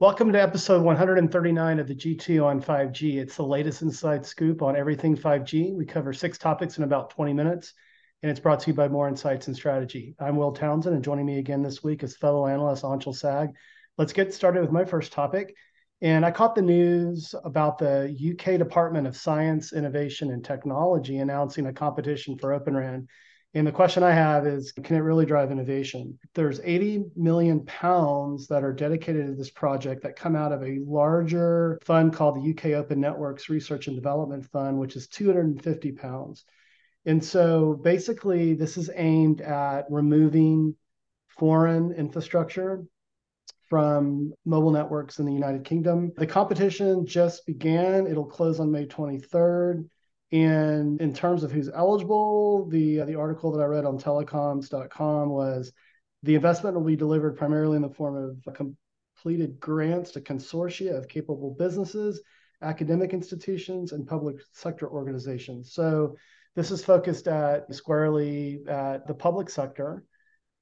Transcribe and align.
Welcome 0.00 0.32
to 0.32 0.40
episode 0.40 0.84
139 0.84 1.80
of 1.80 1.88
the 1.88 1.94
G2 1.96 2.44
on 2.44 2.62
5G. 2.62 3.16
It's 3.16 3.34
the 3.34 3.42
latest 3.42 3.82
inside 3.82 4.24
scoop 4.24 4.62
on 4.62 4.76
everything 4.76 5.16
5G. 5.16 5.74
We 5.74 5.86
cover 5.86 6.12
six 6.12 6.38
topics 6.38 6.78
in 6.78 6.84
about 6.84 7.10
20 7.10 7.32
minutes, 7.32 7.74
and 8.22 8.30
it's 8.30 8.38
brought 8.38 8.60
to 8.60 8.70
you 8.70 8.74
by 8.74 8.86
Moor 8.86 9.08
Insights 9.08 9.48
and 9.48 9.56
Strategy. 9.56 10.14
I'm 10.20 10.36
Will 10.36 10.52
Townsend, 10.52 10.94
and 10.94 11.02
joining 11.02 11.26
me 11.26 11.40
again 11.40 11.64
this 11.64 11.82
week 11.82 12.04
is 12.04 12.16
fellow 12.16 12.46
analyst 12.46 12.84
Anshel 12.84 13.12
Sag. 13.12 13.48
Let's 13.96 14.12
get 14.12 14.32
started 14.32 14.60
with 14.60 14.70
my 14.70 14.84
first 14.84 15.10
topic. 15.10 15.56
And 16.00 16.24
I 16.24 16.30
caught 16.30 16.54
the 16.54 16.62
news 16.62 17.34
about 17.42 17.78
the 17.78 18.14
UK 18.14 18.56
Department 18.56 19.08
of 19.08 19.16
Science, 19.16 19.72
Innovation, 19.72 20.30
and 20.30 20.44
Technology 20.44 21.18
announcing 21.18 21.66
a 21.66 21.72
competition 21.72 22.38
for 22.38 22.52
Open 22.52 22.76
RAN 22.76 23.08
and 23.58 23.66
the 23.66 23.72
question 23.72 24.02
I 24.02 24.12
have 24.12 24.46
is 24.46 24.72
can 24.72 24.96
it 24.96 25.00
really 25.00 25.26
drive 25.26 25.50
innovation? 25.50 26.18
There's 26.34 26.60
80 26.62 27.06
million 27.16 27.64
pounds 27.66 28.46
that 28.48 28.62
are 28.62 28.72
dedicated 28.72 29.26
to 29.26 29.34
this 29.34 29.50
project 29.50 30.02
that 30.04 30.16
come 30.16 30.36
out 30.36 30.52
of 30.52 30.62
a 30.62 30.78
larger 30.86 31.78
fund 31.84 32.12
called 32.14 32.36
the 32.36 32.50
UK 32.52 32.76
Open 32.78 33.00
Networks 33.00 33.48
Research 33.48 33.88
and 33.88 33.96
Development 33.96 34.46
Fund, 34.46 34.78
which 34.78 34.94
is 34.94 35.08
250 35.08 35.92
pounds. 35.92 36.44
And 37.04 37.24
so 37.24 37.74
basically, 37.82 38.54
this 38.54 38.76
is 38.76 38.90
aimed 38.94 39.40
at 39.40 39.86
removing 39.90 40.76
foreign 41.28 41.92
infrastructure 41.92 42.84
from 43.68 44.32
mobile 44.44 44.70
networks 44.70 45.18
in 45.18 45.26
the 45.26 45.32
United 45.32 45.64
Kingdom. 45.64 46.12
The 46.16 46.26
competition 46.26 47.06
just 47.06 47.44
began. 47.44 48.06
It'll 48.06 48.24
close 48.24 48.60
on 48.60 48.70
May 48.70 48.86
23rd. 48.86 49.88
And 50.30 51.00
in 51.00 51.14
terms 51.14 51.42
of 51.42 51.50
who's 51.50 51.70
eligible, 51.70 52.66
the 52.68 53.02
the 53.02 53.14
article 53.14 53.50
that 53.52 53.62
I 53.62 53.66
read 53.66 53.86
on 53.86 53.98
telecoms.com 53.98 55.30
was 55.30 55.72
the 56.22 56.34
investment 56.34 56.76
will 56.76 56.84
be 56.84 56.96
delivered 56.96 57.36
primarily 57.36 57.76
in 57.76 57.82
the 57.82 57.88
form 57.88 58.36
of 58.46 58.54
completed 58.54 59.58
grants 59.58 60.10
to 60.12 60.20
consortia 60.20 60.96
of 60.96 61.08
capable 61.08 61.54
businesses, 61.58 62.20
academic 62.60 63.14
institutions, 63.14 63.92
and 63.92 64.06
public 64.06 64.36
sector 64.52 64.88
organizations. 64.88 65.72
So 65.72 66.16
this 66.54 66.70
is 66.70 66.84
focused 66.84 67.26
at 67.26 67.72
squarely 67.74 68.60
at 68.68 69.06
the 69.06 69.14
public 69.14 69.48
sector. 69.48 70.04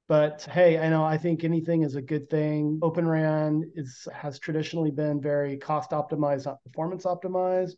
But 0.08 0.42
hey, 0.42 0.78
I 0.78 0.88
know 0.90 1.02
I 1.02 1.18
think 1.18 1.42
anything 1.42 1.82
is 1.82 1.96
a 1.96 2.02
good 2.02 2.30
thing. 2.30 2.78
Open 2.82 3.08
RAN 3.08 3.72
is 3.74 4.06
has 4.14 4.38
traditionally 4.38 4.92
been 4.92 5.20
very 5.20 5.56
cost 5.56 5.90
optimized, 5.90 6.44
not 6.46 6.62
performance 6.62 7.04
optimized 7.04 7.74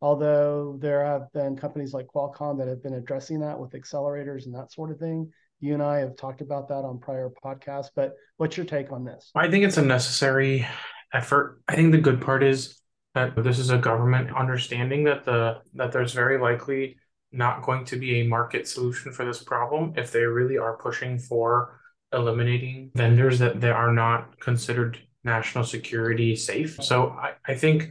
although 0.00 0.78
there 0.80 1.04
have 1.04 1.32
been 1.32 1.56
companies 1.56 1.92
like 1.92 2.06
Qualcomm 2.06 2.58
that 2.58 2.68
have 2.68 2.82
been 2.82 2.94
addressing 2.94 3.40
that 3.40 3.58
with 3.58 3.72
accelerators 3.72 4.46
and 4.46 4.54
that 4.54 4.72
sort 4.72 4.90
of 4.90 4.98
thing. 4.98 5.30
You 5.60 5.74
and 5.74 5.82
I 5.82 5.98
have 5.98 6.16
talked 6.16 6.40
about 6.40 6.68
that 6.68 6.84
on 6.84 6.98
prior 6.98 7.30
podcasts, 7.44 7.90
but 7.94 8.14
what's 8.38 8.56
your 8.56 8.64
take 8.64 8.92
on 8.92 9.04
this? 9.04 9.30
I 9.34 9.50
think 9.50 9.64
it's 9.64 9.76
a 9.76 9.82
necessary 9.82 10.66
effort. 11.12 11.60
I 11.68 11.76
think 11.76 11.92
the 11.92 11.98
good 11.98 12.22
part 12.22 12.42
is 12.42 12.80
that 13.14 13.42
this 13.42 13.58
is 13.58 13.70
a 13.70 13.78
government 13.78 14.34
understanding 14.34 15.04
that 15.04 15.24
the 15.24 15.58
that 15.74 15.92
there's 15.92 16.14
very 16.14 16.38
likely 16.38 16.96
not 17.32 17.62
going 17.62 17.84
to 17.84 17.96
be 17.96 18.20
a 18.20 18.26
market 18.26 18.66
solution 18.66 19.12
for 19.12 19.24
this 19.24 19.42
problem 19.42 19.92
if 19.96 20.12
they 20.12 20.24
really 20.24 20.56
are 20.56 20.76
pushing 20.78 21.18
for 21.18 21.80
eliminating 22.12 22.90
vendors 22.94 23.38
that 23.38 23.60
they 23.60 23.70
are 23.70 23.92
not 23.92 24.38
considered 24.40 24.98
national 25.22 25.64
security 25.64 26.34
safe. 26.34 26.82
So 26.82 27.10
I, 27.10 27.32
I 27.46 27.54
think 27.54 27.90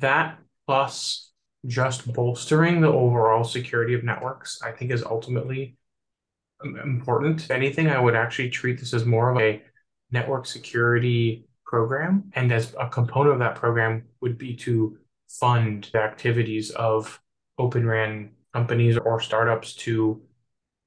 that 0.00 0.38
plus 0.66 1.30
just 1.66 2.12
bolstering 2.12 2.80
the 2.80 2.88
overall 2.88 3.44
security 3.44 3.94
of 3.94 4.04
networks, 4.04 4.60
I 4.62 4.72
think 4.72 4.90
is 4.90 5.02
ultimately 5.02 5.76
important. 6.62 7.44
If 7.44 7.50
anything, 7.50 7.88
I 7.88 7.98
would 7.98 8.14
actually 8.14 8.50
treat 8.50 8.78
this 8.78 8.94
as 8.94 9.04
more 9.04 9.30
of 9.30 9.38
a 9.40 9.62
network 10.10 10.46
security 10.46 11.46
program. 11.64 12.30
And 12.34 12.52
as 12.52 12.74
a 12.78 12.88
component 12.88 13.34
of 13.34 13.38
that 13.40 13.54
program 13.54 14.04
would 14.20 14.38
be 14.38 14.54
to 14.56 14.98
fund 15.28 15.90
the 15.92 16.00
activities 16.00 16.70
of 16.70 17.20
Open 17.58 17.86
RAN 17.86 18.30
companies 18.52 18.96
or 18.96 19.20
startups 19.20 19.74
to 19.74 20.22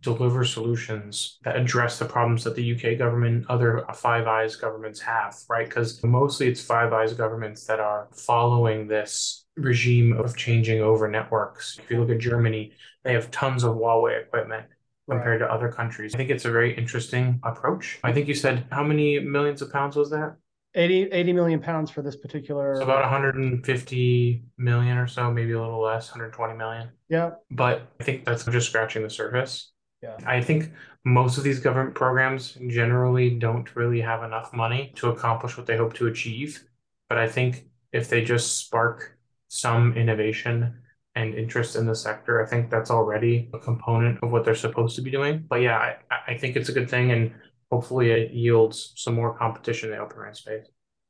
deliver 0.01 0.45
solutions 0.45 1.39
that 1.43 1.55
address 1.55 1.97
the 1.97 2.05
problems 2.05 2.43
that 2.43 2.55
the 2.55 2.75
UK 2.75 2.97
government, 2.97 3.45
other 3.49 3.85
Five 3.95 4.27
Eyes 4.27 4.55
governments 4.55 4.99
have, 5.01 5.35
right? 5.49 5.67
Because 5.67 6.03
mostly 6.03 6.47
it's 6.47 6.61
Five 6.61 6.93
Eyes 6.93 7.13
governments 7.13 7.65
that 7.65 7.79
are 7.79 8.07
following 8.13 8.87
this 8.87 9.45
regime 9.55 10.13
of 10.13 10.37
changing 10.37 10.81
over 10.81 11.07
networks. 11.07 11.79
If 11.79 11.89
you 11.89 11.99
look 11.99 12.11
at 12.11 12.19
Germany, 12.19 12.73
they 13.03 13.13
have 13.13 13.31
tons 13.31 13.63
of 13.63 13.75
Huawei 13.75 14.21
equipment 14.21 14.67
compared 15.09 15.41
right. 15.41 15.47
to 15.47 15.53
other 15.53 15.71
countries. 15.71 16.13
I 16.13 16.17
think 16.17 16.29
it's 16.29 16.45
a 16.45 16.51
very 16.51 16.75
interesting 16.77 17.39
approach. 17.43 17.99
I 18.03 18.13
think 18.13 18.27
you 18.27 18.35
said 18.35 18.67
how 18.71 18.83
many 18.83 19.19
millions 19.19 19.61
of 19.61 19.71
pounds 19.71 19.95
was 19.95 20.09
that? 20.11 20.35
80, 20.75 21.03
80 21.11 21.33
million 21.33 21.59
pounds 21.59 21.89
for 21.89 22.03
this 22.03 22.15
particular. 22.15 22.75
So 22.75 22.83
about 22.83 23.01
150 23.01 24.43
million 24.57 24.97
or 24.97 25.07
so, 25.07 25.31
maybe 25.31 25.53
a 25.53 25.59
little 25.59 25.81
less, 25.81 26.09
120 26.09 26.53
million. 26.55 26.89
Yeah. 27.09 27.31
But 27.49 27.87
I 27.99 28.03
think 28.03 28.25
that's 28.25 28.45
just 28.45 28.69
scratching 28.69 29.01
the 29.01 29.09
surface. 29.09 29.71
Yeah. 30.01 30.17
I 30.25 30.41
think 30.41 30.71
most 31.03 31.37
of 31.37 31.43
these 31.43 31.59
government 31.59 31.95
programs 31.95 32.57
generally 32.69 33.31
don't 33.31 33.75
really 33.75 34.01
have 34.01 34.23
enough 34.23 34.53
money 34.53 34.93
to 34.95 35.09
accomplish 35.09 35.57
what 35.57 35.65
they 35.65 35.77
hope 35.77 35.93
to 35.95 36.07
achieve. 36.07 36.63
But 37.09 37.17
I 37.17 37.27
think 37.27 37.65
if 37.91 38.09
they 38.09 38.23
just 38.23 38.57
spark 38.59 39.17
some 39.47 39.93
innovation 39.93 40.75
and 41.15 41.33
interest 41.33 41.75
in 41.75 41.87
the 41.87 41.95
sector. 41.95 42.43
I 42.43 42.47
think 42.47 42.69
that's 42.69 42.91
already 42.91 43.49
a 43.53 43.57
component 43.59 44.19
of 44.21 44.31
what 44.31 44.45
they're 44.45 44.53
supposed 44.55 44.95
to 44.97 45.01
be 45.01 45.09
doing. 45.09 45.45
But 45.49 45.61
yeah, 45.61 45.95
I, 46.11 46.33
I 46.33 46.37
think 46.37 46.55
it's 46.55 46.69
a 46.69 46.73
good 46.73 46.89
thing 46.89 47.11
and 47.11 47.33
hopefully 47.71 48.11
it 48.11 48.31
yields 48.31 48.93
some 48.95 49.15
more 49.15 49.35
competition 49.35 49.89
in 49.89 49.95
the 49.95 50.03
open 50.03 50.33
space. 50.35 50.67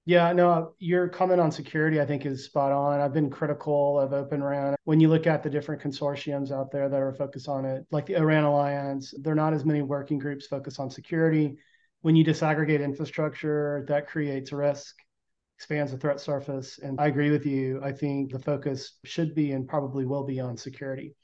Yeah, 0.07 0.31
no, 0.31 0.73
your 0.79 1.09
comment 1.09 1.41
on 1.41 1.51
security, 1.51 1.99
I 1.99 2.05
think, 2.05 2.25
is 2.25 2.45
spot 2.45 2.71
on. 2.71 3.01
I've 3.01 3.11
been 3.11 3.29
critical 3.29 3.99
of 3.99 4.13
Open 4.13 4.41
RAN. 4.41 4.77
When 4.85 5.01
you 5.01 5.09
look 5.09 5.27
at 5.27 5.43
the 5.43 5.49
different 5.49 5.81
consortiums 5.81 6.49
out 6.49 6.71
there 6.71 6.87
that 6.87 7.01
are 7.01 7.11
focused 7.11 7.49
on 7.49 7.65
it, 7.65 7.85
like 7.91 8.05
the 8.05 8.15
ORAN 8.15 8.45
Alliance, 8.45 9.13
there 9.21 9.33
are 9.33 9.35
not 9.35 9.51
as 9.51 9.65
many 9.65 9.81
working 9.81 10.17
groups 10.17 10.47
focused 10.47 10.79
on 10.79 10.89
security. 10.89 11.57
When 12.03 12.15
you 12.15 12.23
disaggregate 12.23 12.81
infrastructure, 12.81 13.83
that 13.89 14.07
creates 14.07 14.53
risk 14.53 14.95
expands 15.57 15.91
the 15.91 15.97
threat 15.97 16.21
surface. 16.21 16.79
And 16.81 17.01
I 17.01 17.07
agree 17.07 17.31
with 17.31 17.45
you. 17.45 17.81
I 17.83 17.91
think 17.91 18.31
the 18.31 18.39
focus 18.39 18.93
should 19.03 19.35
be 19.35 19.51
and 19.51 19.67
probably 19.67 20.05
will 20.05 20.23
be 20.23 20.39
on 20.39 20.55
security. 20.55 21.15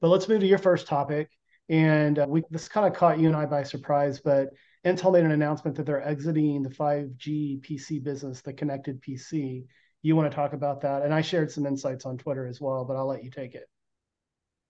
But 0.00 0.10
let's 0.10 0.28
move 0.28 0.40
to 0.40 0.46
your 0.46 0.58
first 0.58 0.86
topic. 0.86 1.28
And 1.68 2.20
uh, 2.20 2.26
we, 2.28 2.44
this 2.50 2.68
kind 2.68 2.86
of 2.86 2.96
caught 2.96 3.18
you 3.18 3.26
and 3.26 3.36
I 3.36 3.46
by 3.46 3.64
surprise, 3.64 4.20
but 4.20 4.50
Intel 4.84 5.12
made 5.12 5.24
an 5.24 5.32
announcement 5.32 5.76
that 5.76 5.86
they're 5.86 6.06
exiting 6.06 6.62
the 6.62 6.70
5G 6.70 7.60
PC 7.60 8.02
business, 8.02 8.40
the 8.40 8.52
connected 8.52 9.02
PC. 9.02 9.64
You 10.02 10.16
want 10.16 10.30
to 10.30 10.34
talk 10.34 10.52
about 10.52 10.80
that? 10.82 11.02
And 11.02 11.12
I 11.12 11.20
shared 11.20 11.50
some 11.50 11.66
insights 11.66 12.06
on 12.06 12.18
Twitter 12.18 12.46
as 12.46 12.60
well, 12.60 12.84
but 12.84 12.96
I'll 12.96 13.08
let 13.08 13.24
you 13.24 13.30
take 13.30 13.54
it. 13.54 13.68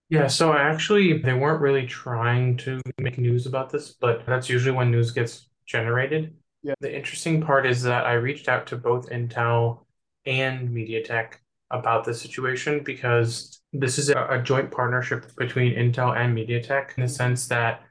Yeah, 0.09 0.27
so 0.27 0.55
actually, 0.55 1.19
they 1.19 1.35
weren't 1.35 1.61
really 1.61 1.87
trying 1.87 2.57
to 2.59 2.81
make 2.99 3.19
news 3.19 3.45
about 3.45 3.69
this, 3.69 3.91
but 3.91 4.25
that's 4.27 4.49
usually 4.49 4.75
when 4.75 4.91
news 4.91 5.11
gets 5.11 5.51
generated. 5.67 6.35
Yeah. 6.63 6.75
The 6.81 6.95
interesting 6.95 7.43
part 7.43 7.67
is 7.67 7.83
that 7.83 8.07
I 8.07 8.15
reached 8.15 8.49
out 8.49 8.67
to 8.69 8.77
both 8.77 9.11
Intel 9.11 9.85
and 10.25 10.71
MediaTek 10.71 11.35
about 11.71 12.05
this 12.05 12.21
situation 12.21 12.83
because 12.83 13.61
this 13.75 13.99
is 13.99 14.09
a, 14.09 14.27
a 14.31 14.43
joint 14.43 14.71
partnership 14.71 15.31
between 15.37 15.75
Intel 15.75 16.17
and 16.17 16.37
MediaTek 16.37 16.97
in 16.97 17.03
the 17.03 17.09
sense 17.09 17.47
that 17.49 17.83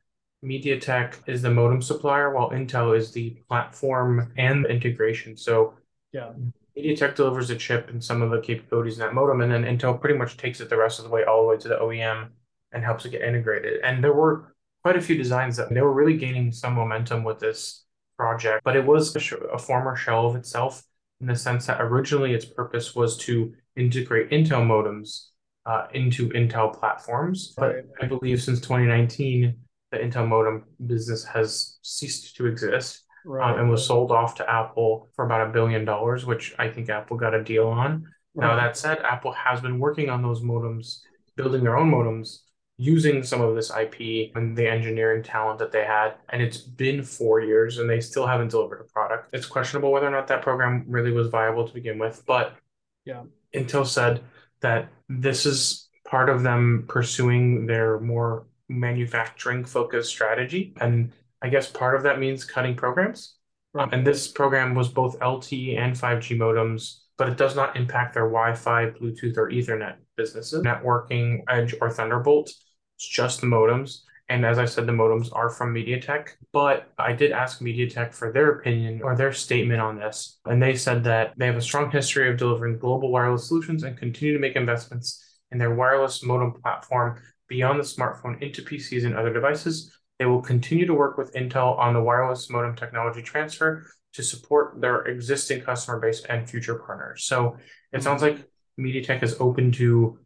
MediaTek 0.44 1.16
is 1.28 1.42
the 1.42 1.52
modem 1.52 1.82
supplier 1.82 2.34
while 2.34 2.52
Intel 2.52 2.96
is 2.96 3.12
the 3.12 3.32
platform 3.48 4.32
and 4.38 4.66
the 4.66 4.70
integration. 4.70 5.36
So 5.36 5.74
yeah. 6.14 6.32
MediaTek 6.78 7.16
delivers 7.16 7.50
a 7.50 7.56
chip 7.56 7.90
and 7.90 8.04
some 8.04 8.22
of 8.22 8.30
the 8.30 8.40
capabilities 8.40 8.96
in 8.96 9.00
that 9.00 9.14
modem, 9.14 9.42
and 9.42 9.52
then 9.52 9.64
Intel 9.64 10.00
pretty 10.00 10.18
much 10.18 10.38
takes 10.38 10.62
it 10.62 10.70
the 10.70 10.78
rest 10.78 11.00
of 11.00 11.06
the 11.06 11.12
way 11.12 11.24
all 11.24 11.42
the 11.42 11.48
way 11.48 11.58
to 11.58 11.68
the 11.68 11.76
OEM 11.76 12.30
and 12.72 12.84
helps 12.84 13.06
it 13.06 13.12
get 13.12 13.22
integrated. 13.22 13.82
And 13.84 14.04
there 14.04 14.14
were 14.14 14.54
quite 14.84 14.96
a 14.96 15.02
few 15.02 15.18
designs 15.18 15.58
that 15.58 15.74
they 15.74 15.82
were 15.82 15.94
really 15.94 16.18
gaining 16.18 16.52
some 16.52 16.74
momentum 16.74 17.24
with 17.24 17.40
this 17.40 17.86
project, 18.18 18.64
but 18.64 18.76
it 18.76 18.86
was 18.86 19.16
a, 19.16 19.20
sh- 19.20 19.34
a 19.52 19.58
former 19.58 19.96
shell 19.96 20.28
of 20.28 20.36
itself 20.36 20.84
in 21.20 21.28
the 21.28 21.36
sense 21.36 21.66
that 21.66 21.82
originally 21.82 22.34
its 22.34 22.46
purpose 22.46 22.96
was 22.96 23.18
to 23.18 23.54
integrate 23.76 24.30
Intel 24.30 24.66
modems 24.66 25.30
uh, 25.66 25.88
into 25.94 26.30
Intel 26.30 26.78
platforms. 26.78 27.54
But 27.58 27.88
I 28.02 28.06
believe 28.06 28.42
since 28.42 28.60
2019, 28.62 29.56
the 29.92 29.98
Intel 29.98 30.28
modem 30.28 30.64
business 30.86 31.24
has 31.24 31.78
ceased 31.82 32.36
to 32.38 32.46
exist. 32.46 33.04
Right. 33.26 33.52
Um, 33.52 33.60
and 33.60 33.70
was 33.70 33.86
sold 33.86 34.12
off 34.12 34.36
to 34.36 34.50
Apple 34.50 35.10
for 35.14 35.26
about 35.26 35.50
a 35.50 35.52
billion 35.52 35.84
dollars, 35.84 36.26
which 36.26 36.56
I 36.58 36.70
think 36.70 36.90
Apple 36.90 37.18
got 37.18 37.34
a 37.34 37.44
deal 37.44 37.68
on. 37.68 38.08
Right. 38.34 38.48
Now, 38.48 38.56
that 38.56 38.78
said, 38.78 39.00
Apple 39.00 39.34
has 39.34 39.60
been 39.60 39.80
working 39.80 40.10
on 40.10 40.22
those 40.22 40.42
modems, 40.42 41.00
building 41.36 41.62
their 41.62 41.76
own 41.76 41.92
modems 41.92 42.38
using 42.78 43.24
some 43.24 43.42
of 43.42 43.56
this 43.56 43.72
IP 43.72 44.32
and 44.36 44.56
the 44.56 44.70
engineering 44.70 45.24
talent 45.24 45.58
that 45.60 45.72
they 45.72 45.84
had. 45.84 46.14
And 46.30 46.42
it's 46.42 46.58
been 46.58 47.02
four 47.02 47.42
years 47.42 47.80
and 47.80 47.90
they 47.90 48.00
still 48.00 48.28
haven't 48.28 48.50
delivered 48.50 48.82
a 48.82 48.84
product. 48.84 49.32
It's 49.34 49.48
questionable 49.48 49.92
whether 49.92 50.08
or 50.08 50.12
not 50.12 50.28
that 50.28 50.44
program 50.44 50.86
really 50.88 51.12
was 51.12 51.28
viable 51.28 51.68
to 51.68 51.74
begin 51.74 51.98
with. 51.98 52.24
But 52.28 52.56
yeah, 53.04 53.24
Intel 53.54 53.86
said 53.86 54.22
that 54.62 54.90
this 55.10 55.46
is 55.46 55.90
part 56.06 56.30
of 56.30 56.44
them 56.44 56.86
pursuing 56.88 57.66
their 57.66 58.00
more 58.00 58.46
manufacturing 58.70 59.64
focused 59.64 60.10
strategy. 60.10 60.74
And 60.80 61.12
I 61.42 61.50
guess 61.50 61.70
part 61.70 61.96
of 61.96 62.04
that 62.04 62.20
means 62.20 62.44
cutting 62.44 62.76
programs. 62.76 63.36
Um, 63.76 63.90
and 63.92 64.06
this 64.06 64.28
program 64.28 64.76
was 64.76 64.90
both 64.90 65.20
LTE 65.20 65.78
and 65.78 65.96
5G 65.96 66.38
modems, 66.38 67.02
but 67.18 67.30
it 67.30 67.38
does 67.38 67.56
not 67.56 67.76
impact 67.76 68.14
their 68.14 68.24
Wi 68.24 68.54
Fi, 68.56 68.88
Bluetooth, 68.90 69.38
or 69.38 69.50
Ethernet 69.52 69.96
businesses, 70.16 70.64
networking, 70.64 71.44
Edge, 71.48 71.76
or 71.80 71.90
Thunderbolt. 71.90 72.50
It's 72.96 73.08
just 73.08 73.42
the 73.42 73.48
modems. 73.48 74.02
And 74.30 74.46
as 74.46 74.58
I 74.58 74.66
said, 74.66 74.86
the 74.86 74.92
modems 74.92 75.30
are 75.34 75.50
from 75.50 75.74
MediaTek, 75.74 76.30
but 76.52 76.92
I 76.98 77.14
did 77.14 77.32
ask 77.32 77.62
MediaTek 77.62 78.14
for 78.14 78.34
their 78.34 78.52
opinion 78.52 79.02
or 79.02 79.16
their 79.16 79.32
statement 79.32 79.80
on 79.80 79.98
this. 79.98 80.40
And 80.46 80.62
they 80.62 80.76
said 80.76 81.04
that 81.06 81.34
they 81.38 81.46
have 81.46 81.56
a 81.56 81.62
strong 81.62 81.90
history 81.90 82.30
of 82.30 82.38
delivering 82.38 82.78
global 82.78 83.10
wireless 83.10 83.48
solutions 83.48 83.84
and 83.84 83.98
continue 83.98 84.34
to 84.34 84.40
make 84.40 84.58
investments 84.58 85.24
in 85.52 85.58
their 85.58 85.74
wireless 85.74 86.24
modem 86.24 86.54
platform 86.62 87.22
beyond 87.48 87.80
the 87.80 87.84
smartphone 87.84 88.42
into 88.42 88.62
PCs 88.62 89.06
and 89.06 89.16
other 89.16 89.34
devices. 89.34 89.92
They 90.20 90.26
will 90.26 90.42
continue 90.42 90.86
to 90.86 90.94
work 90.94 91.18
with 91.18 91.34
Intel 91.34 91.78
on 91.78 91.94
the 91.94 92.02
wireless 92.02 92.50
modem 92.50 92.76
technology 92.76 93.22
transfer 93.22 93.86
to 94.14 94.24
support 94.24 94.82
their 94.82 95.02
existing 95.06 95.62
customer 95.62 96.00
base 96.00 96.24
and 96.26 96.50
future 96.50 96.76
partners. 96.76 97.26
So 97.26 97.58
it 97.94 98.02
sounds 98.02 98.22
like 98.22 98.48
MediaTek 98.80 99.22
is 99.22 99.36
open 99.40 99.72
to 99.74 100.20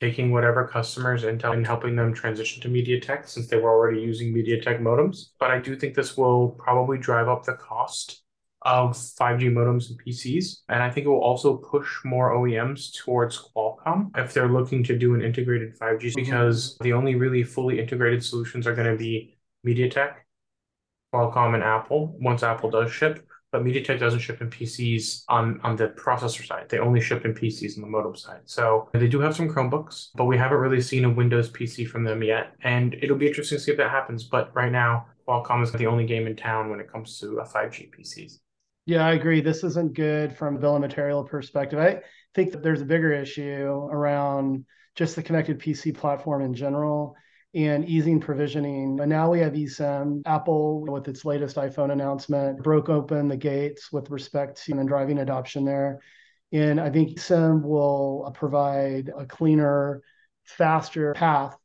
taking 0.00 0.32
whatever 0.32 0.66
customers 0.66 1.24
Intel 1.24 1.52
and 1.52 1.66
helping 1.66 1.94
them 1.94 2.14
transition 2.14 2.62
to 2.62 2.68
MediaTek 2.68 3.28
since 3.28 3.48
they 3.48 3.58
were 3.58 3.70
already 3.70 4.00
using 4.00 4.34
MediaTek 4.34 4.80
modems. 4.80 5.30
But 5.38 5.50
I 5.50 5.58
do 5.58 5.76
think 5.76 5.94
this 5.94 6.16
will 6.16 6.50
probably 6.50 6.98
drive 6.98 7.28
up 7.28 7.44
the 7.44 7.54
cost 7.54 8.22
of 8.62 8.92
5G 8.92 9.50
modems 9.50 9.90
and 9.90 10.00
PCs. 10.02 10.60
And 10.68 10.82
I 10.82 10.90
think 10.90 11.06
it 11.06 11.10
will 11.10 11.22
also 11.22 11.56
push 11.56 12.04
more 12.04 12.32
OEMs 12.32 12.92
towards 12.96 13.38
Qualcomm 13.38 14.10
if 14.16 14.32
they're 14.32 14.48
looking 14.48 14.84
to 14.84 14.98
do 14.98 15.14
an 15.14 15.22
integrated 15.22 15.78
5G 15.78 16.00
mm-hmm. 16.00 16.20
because 16.20 16.76
the 16.80 16.92
only 16.92 17.14
really 17.14 17.42
fully 17.42 17.80
integrated 17.80 18.24
solutions 18.24 18.66
are 18.66 18.74
going 18.74 18.90
to 18.90 18.96
be 18.96 19.38
MediaTek, 19.66 20.14
Qualcomm, 21.14 21.54
and 21.54 21.62
Apple 21.62 22.16
once 22.20 22.42
Apple 22.42 22.70
does 22.70 22.92
ship 22.92 23.26
but 23.52 23.64
MediaTek 23.64 23.98
doesn't 23.98 24.20
ship 24.20 24.40
in 24.40 24.48
PCs 24.48 25.24
on, 25.28 25.60
on 25.62 25.76
the 25.76 25.88
processor 25.88 26.46
side. 26.46 26.68
They 26.68 26.78
only 26.78 27.00
ship 27.00 27.24
in 27.24 27.34
PCs 27.34 27.76
on 27.76 27.82
the 27.82 27.88
modem 27.88 28.14
side. 28.14 28.42
So 28.44 28.88
they 28.92 29.08
do 29.08 29.20
have 29.20 29.34
some 29.34 29.48
Chromebooks, 29.48 30.10
but 30.14 30.26
we 30.26 30.38
haven't 30.38 30.58
really 30.58 30.80
seen 30.80 31.04
a 31.04 31.10
Windows 31.10 31.50
PC 31.50 31.88
from 31.88 32.04
them 32.04 32.22
yet. 32.22 32.54
And 32.62 32.94
it'll 33.02 33.16
be 33.16 33.26
interesting 33.26 33.58
to 33.58 33.64
see 33.64 33.72
if 33.72 33.76
that 33.78 33.90
happens. 33.90 34.24
But 34.24 34.54
right 34.54 34.70
now, 34.70 35.06
Qualcomm 35.26 35.62
is 35.62 35.72
the 35.72 35.86
only 35.86 36.06
game 36.06 36.26
in 36.26 36.36
town 36.36 36.70
when 36.70 36.80
it 36.80 36.90
comes 36.90 37.18
to 37.20 37.38
a 37.38 37.44
5G 37.44 37.90
PCs. 37.90 38.38
Yeah, 38.90 39.06
I 39.06 39.12
agree. 39.12 39.40
This 39.40 39.62
isn't 39.62 39.94
good 39.94 40.36
from 40.36 40.56
a 40.56 40.58
bill 40.58 40.74
of 40.74 40.80
material 40.80 41.22
perspective. 41.22 41.78
I 41.78 42.00
think 42.34 42.50
that 42.50 42.64
there's 42.64 42.80
a 42.80 42.84
bigger 42.84 43.12
issue 43.12 43.68
around 43.88 44.64
just 44.96 45.14
the 45.14 45.22
connected 45.22 45.60
PC 45.60 45.96
platform 45.96 46.42
in 46.42 46.54
general 46.54 47.14
and 47.54 47.88
easing 47.88 48.18
provisioning. 48.18 48.98
And 48.98 49.08
now 49.08 49.30
we 49.30 49.38
have 49.38 49.52
eSIM. 49.52 50.22
Apple, 50.26 50.80
with 50.80 51.06
its 51.06 51.24
latest 51.24 51.54
iPhone 51.54 51.92
announcement, 51.92 52.64
broke 52.64 52.88
open 52.88 53.28
the 53.28 53.36
gates 53.36 53.92
with 53.92 54.10
respect 54.10 54.60
to 54.64 54.72
and 54.72 54.88
driving 54.88 55.20
adoption 55.20 55.64
there. 55.64 56.00
And 56.50 56.80
I 56.80 56.90
think 56.90 57.16
eSIM 57.16 57.62
will 57.62 58.28
provide 58.34 59.12
a 59.16 59.24
cleaner, 59.24 60.02
faster 60.46 61.14
path 61.14 61.56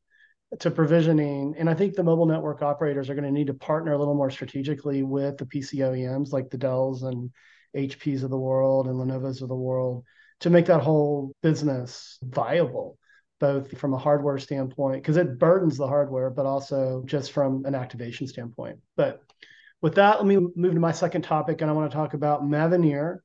to 0.60 0.72
provisioning. 0.72 1.56
And 1.58 1.70
I 1.70 1.74
think 1.74 1.96
the 1.96 2.04
mobile 2.04 2.26
network 2.26 2.62
operators 2.62 3.10
are 3.10 3.16
going 3.16 3.26
to 3.26 3.32
need 3.32 3.48
to 3.48 3.54
partner 3.54 3.94
a 3.94 3.98
little 3.98 4.16
more 4.16 4.30
strategically 4.30 5.04
with 5.04 5.38
the 5.38 5.46
PC 5.46 5.80
OEMs 5.80 6.32
like 6.32 6.50
the 6.50 6.58
Dells 6.58 7.04
and 7.04 7.32
HPs 7.76 8.24
of 8.24 8.30
the 8.30 8.38
world 8.38 8.88
and 8.88 8.96
Lenovo's 8.96 9.42
of 9.42 9.50
the 9.50 9.56
world 9.56 10.04
to 10.42 10.50
make 10.50 10.66
that 10.68 10.82
whole 10.82 11.34
business 11.42 12.18
viable 12.22 12.98
both 13.40 13.78
from 13.78 13.94
a 13.94 13.98
hardware 13.98 14.38
standpoint, 14.38 15.02
because 15.02 15.18
it 15.18 15.38
burdens 15.38 15.78
the 15.78 15.88
hardware, 15.88 16.30
but 16.30 16.46
also 16.46 17.04
just 17.06 17.32
from 17.32 17.66
an 17.66 17.76
activation 17.76 18.28
standpoint. 18.28 18.80
But 18.96 19.22
with 19.82 19.96
that, 19.96 20.18
let 20.18 20.26
me 20.26 20.38
move 20.56 20.74
to 20.74 20.80
my 20.80 20.92
second 20.92 21.24
topic, 21.24 21.62
and 21.62 21.70
I 21.70 21.74
want 21.74 21.92
to 21.92 21.96
talk 21.96 22.14
about 22.14 22.44
Mavenir. 22.44 23.18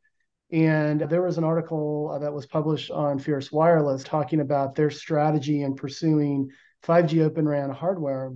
And 0.52 1.00
there 1.00 1.22
was 1.22 1.38
an 1.38 1.44
article 1.44 2.10
uh, 2.12 2.18
that 2.18 2.32
was 2.32 2.46
published 2.46 2.90
on 2.90 3.20
Fierce 3.20 3.52
Wireless 3.52 4.02
talking 4.02 4.40
about 4.40 4.74
their 4.74 4.90
strategy 4.90 5.62
in 5.62 5.76
pursuing 5.76 6.48
5G 6.86 7.24
Open 7.24 7.48
RAN 7.48 7.70
hardware. 7.70 8.32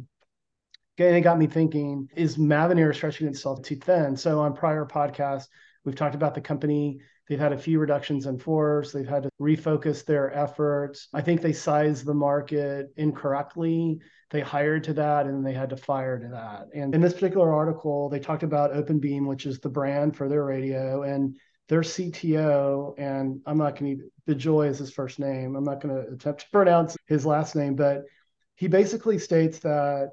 And 0.98 1.16
it 1.16 1.22
got 1.22 1.38
me 1.38 1.46
thinking, 1.46 2.08
is 2.14 2.36
Mavenir 2.36 2.94
stretching 2.94 3.26
itself 3.26 3.62
too 3.62 3.76
thin? 3.76 4.16
So 4.16 4.40
on 4.40 4.54
prior 4.54 4.86
podcasts, 4.86 5.48
we've 5.84 5.96
talked 5.96 6.14
about 6.14 6.34
the 6.34 6.40
company 6.40 7.00
They've 7.28 7.40
had 7.40 7.52
a 7.52 7.58
few 7.58 7.78
reductions 7.78 8.26
in 8.26 8.38
force. 8.38 8.92
They've 8.92 9.08
had 9.08 9.22
to 9.22 9.30
refocus 9.40 10.04
their 10.04 10.32
efforts. 10.34 11.08
I 11.14 11.22
think 11.22 11.40
they 11.40 11.52
sized 11.52 12.04
the 12.04 12.14
market 12.14 12.92
incorrectly. 12.96 13.98
They 14.30 14.40
hired 14.40 14.84
to 14.84 14.94
that 14.94 15.26
and 15.26 15.46
they 15.46 15.54
had 15.54 15.70
to 15.70 15.76
fire 15.76 16.18
to 16.18 16.28
that. 16.28 16.66
And 16.74 16.94
in 16.94 17.00
this 17.00 17.14
particular 17.14 17.52
article, 17.52 18.10
they 18.10 18.18
talked 18.18 18.42
about 18.42 18.74
OpenBeam, 18.74 19.26
which 19.26 19.46
is 19.46 19.58
the 19.58 19.70
brand 19.70 20.16
for 20.16 20.28
their 20.28 20.44
radio, 20.44 21.02
and 21.02 21.36
their 21.68 21.80
CTO. 21.80 22.94
And 22.98 23.40
I'm 23.46 23.58
not 23.58 23.78
going 23.78 23.98
to, 23.98 24.34
Bejoy 24.34 24.68
is 24.68 24.78
his 24.78 24.92
first 24.92 25.18
name. 25.18 25.56
I'm 25.56 25.64
not 25.64 25.80
going 25.80 25.94
to 25.94 26.12
attempt 26.12 26.42
to 26.42 26.46
pronounce 26.52 26.94
his 27.06 27.24
last 27.24 27.56
name, 27.56 27.74
but 27.74 28.02
he 28.56 28.68
basically 28.68 29.18
states 29.18 29.58
that 29.60 30.10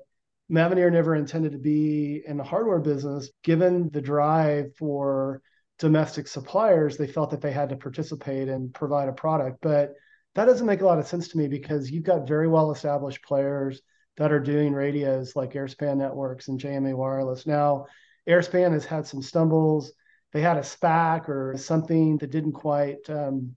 Mavenir 0.51 0.91
never 0.91 1.15
intended 1.15 1.53
to 1.53 1.57
be 1.57 2.23
in 2.25 2.38
the 2.38 2.43
hardware 2.43 2.79
business, 2.79 3.29
given 3.43 3.89
the 3.89 4.01
drive 4.01 4.75
for 4.75 5.41
domestic 5.79 6.27
suppliers, 6.27 6.97
they 6.97 7.07
felt 7.07 7.31
that 7.31 7.41
they 7.41 7.51
had 7.51 7.69
to 7.69 7.75
participate 7.75 8.47
and 8.49 8.73
provide 8.73 9.09
a 9.09 9.13
product. 9.13 9.59
But 9.61 9.93
that 10.35 10.45
doesn't 10.45 10.67
make 10.67 10.81
a 10.81 10.85
lot 10.85 10.99
of 10.99 11.07
sense 11.07 11.29
to 11.29 11.38
me 11.38 11.47
because 11.47 11.89
you've 11.89 12.03
got 12.03 12.27
very 12.27 12.47
well 12.47 12.71
established 12.71 13.23
players 13.23 13.81
that 14.17 14.31
are 14.31 14.39
doing 14.39 14.73
radios 14.73 15.35
like 15.35 15.53
Airspan 15.53 15.97
Networks 15.97 16.49
and 16.49 16.59
JMA 16.59 16.95
Wireless. 16.95 17.47
Now, 17.47 17.87
Airspan 18.27 18.73
has 18.73 18.85
had 18.85 19.07
some 19.07 19.21
stumbles. 19.21 19.91
They 20.33 20.41
had 20.41 20.57
a 20.57 20.61
SPAC 20.61 21.27
or 21.27 21.57
something 21.57 22.17
that 22.17 22.31
didn't 22.31 22.53
quite 22.53 23.09
um, 23.09 23.55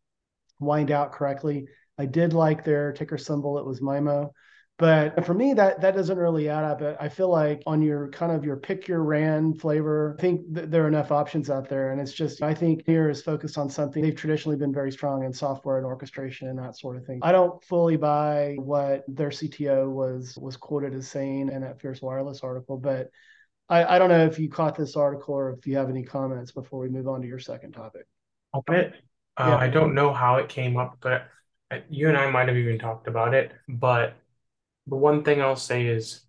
wind 0.61 0.91
out 0.91 1.13
correctly. 1.13 1.69
I 1.99 2.07
did 2.07 2.33
like 2.33 2.65
their 2.65 2.93
ticker 2.93 3.19
symbol. 3.19 3.59
It 3.59 3.67
was 3.67 3.81
MIMO. 3.81 4.31
But 4.77 5.25
for 5.25 5.35
me, 5.35 5.55
that 5.55 5.81
that 5.83 5.95
doesn't 5.95 6.19
really 6.19 6.49
add 6.49 6.65
up. 6.65 6.97
I 7.01 7.09
feel 7.09 7.29
like 7.29 7.63
on 7.65 7.81
your 7.81 8.09
kind 8.09 8.33
of 8.33 8.45
your 8.45 8.57
pick 8.57 8.89
your 8.89 9.05
RAN 9.05 9.55
flavor, 9.55 10.17
I 10.19 10.21
think 10.21 10.53
th- 10.53 10.69
there 10.69 10.85
are 10.85 10.89
enough 10.89 11.13
options 11.13 11.49
out 11.49 11.69
there. 11.69 11.93
And 11.93 12.01
it's 12.01 12.13
just, 12.13 12.43
I 12.43 12.55
think 12.55 12.83
here 12.85 13.09
is 13.09 13.23
focused 13.23 13.57
on 13.57 13.71
something 13.71 14.03
they've 14.03 14.17
traditionally 14.17 14.57
been 14.57 14.73
very 14.73 14.91
strong 14.91 15.23
in 15.23 15.33
software 15.33 15.77
and 15.77 15.87
orchestration 15.87 16.49
and 16.49 16.59
that 16.59 16.77
sort 16.77 16.97
of 16.97 17.07
thing. 17.07 17.21
I 17.23 17.31
don't 17.31 17.63
fully 17.63 17.97
buy 17.97 18.57
what 18.59 19.05
their 19.07 19.31
CTO 19.31 19.89
was 19.89 20.37
was 20.37 20.57
quoted 20.57 20.93
as 20.93 21.07
saying 21.07 21.51
in 21.51 21.61
that 21.61 21.81
Fierce 21.81 22.03
Wireless 22.03 22.41
article, 22.41 22.77
but 22.77 23.11
I, 23.69 23.85
I 23.85 23.99
don't 24.01 24.09
know 24.09 24.27
if 24.27 24.41
you 24.41 24.51
caught 24.51 24.77
this 24.77 24.97
article 24.97 25.35
or 25.35 25.51
if 25.53 25.69
you 25.69 25.77
have 25.77 25.89
any 25.89 26.03
comments 26.03 26.51
before 26.51 26.81
we 26.81 26.89
move 26.89 27.07
on 27.07 27.23
to 27.23 27.29
your 27.29 27.39
second 27.39 27.73
topic. 27.73 28.07
Bit. 28.67 28.95
Uh, 29.37 29.51
yeah. 29.51 29.57
I 29.57 29.69
don't 29.69 29.95
know 29.95 30.13
how 30.13 30.37
it 30.37 30.49
came 30.49 30.77
up, 30.77 30.99
but 31.01 31.29
you 31.89 32.09
and 32.09 32.19
I 32.19 32.29
might 32.31 32.49
have 32.49 32.57
even 32.57 32.79
talked 32.79 33.07
about 33.07 33.35
it. 33.35 33.53
But 33.69 34.15
the 34.87 34.97
one 34.97 35.25
thing 35.25 35.41
I'll 35.41 35.57
say 35.57 35.87
is 35.87 36.23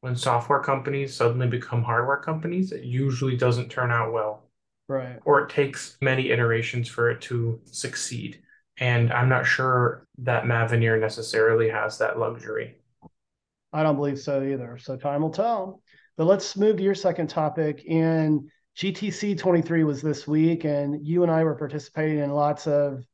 when 0.00 0.16
software 0.16 0.60
companies 0.60 1.14
suddenly 1.14 1.48
become 1.48 1.82
hardware 1.82 2.18
companies, 2.18 2.72
it 2.72 2.84
usually 2.84 3.36
doesn't 3.36 3.70
turn 3.70 3.90
out 3.90 4.12
well. 4.12 4.44
Right. 4.88 5.18
Or 5.24 5.42
it 5.42 5.50
takes 5.50 5.96
many 6.00 6.30
iterations 6.30 6.88
for 6.88 7.10
it 7.10 7.20
to 7.22 7.60
succeed. 7.64 8.40
And 8.78 9.12
I'm 9.12 9.28
not 9.28 9.44
sure 9.44 10.06
that 10.18 10.44
Mavenir 10.44 11.00
necessarily 11.00 11.68
has 11.68 11.98
that 11.98 12.18
luxury. 12.18 12.76
I 13.72 13.82
don't 13.82 13.96
believe 13.96 14.18
so 14.18 14.42
either. 14.42 14.78
So 14.78 14.96
time 14.96 15.22
will 15.22 15.30
tell. 15.30 15.82
But 16.16 16.26
let's 16.26 16.56
move 16.56 16.76
to 16.76 16.82
your 16.82 16.94
second 16.94 17.28
topic. 17.28 17.84
And 17.88 18.48
GTC 18.76 19.36
23 19.36 19.84
was 19.84 20.00
this 20.00 20.26
week, 20.26 20.64
and 20.64 21.04
you 21.06 21.24
and 21.24 21.32
I 21.32 21.42
were 21.44 21.56
participating 21.56 22.20
in 22.20 22.30
lots 22.30 22.66
of 22.66 23.04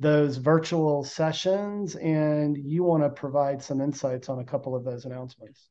those 0.00 0.38
virtual 0.38 1.04
sessions 1.04 1.94
and 1.94 2.56
you 2.56 2.82
want 2.82 3.02
to 3.02 3.10
provide 3.10 3.62
some 3.62 3.80
insights 3.80 4.28
on 4.28 4.40
a 4.40 4.44
couple 4.44 4.74
of 4.74 4.82
those 4.82 5.04
announcements. 5.04 5.68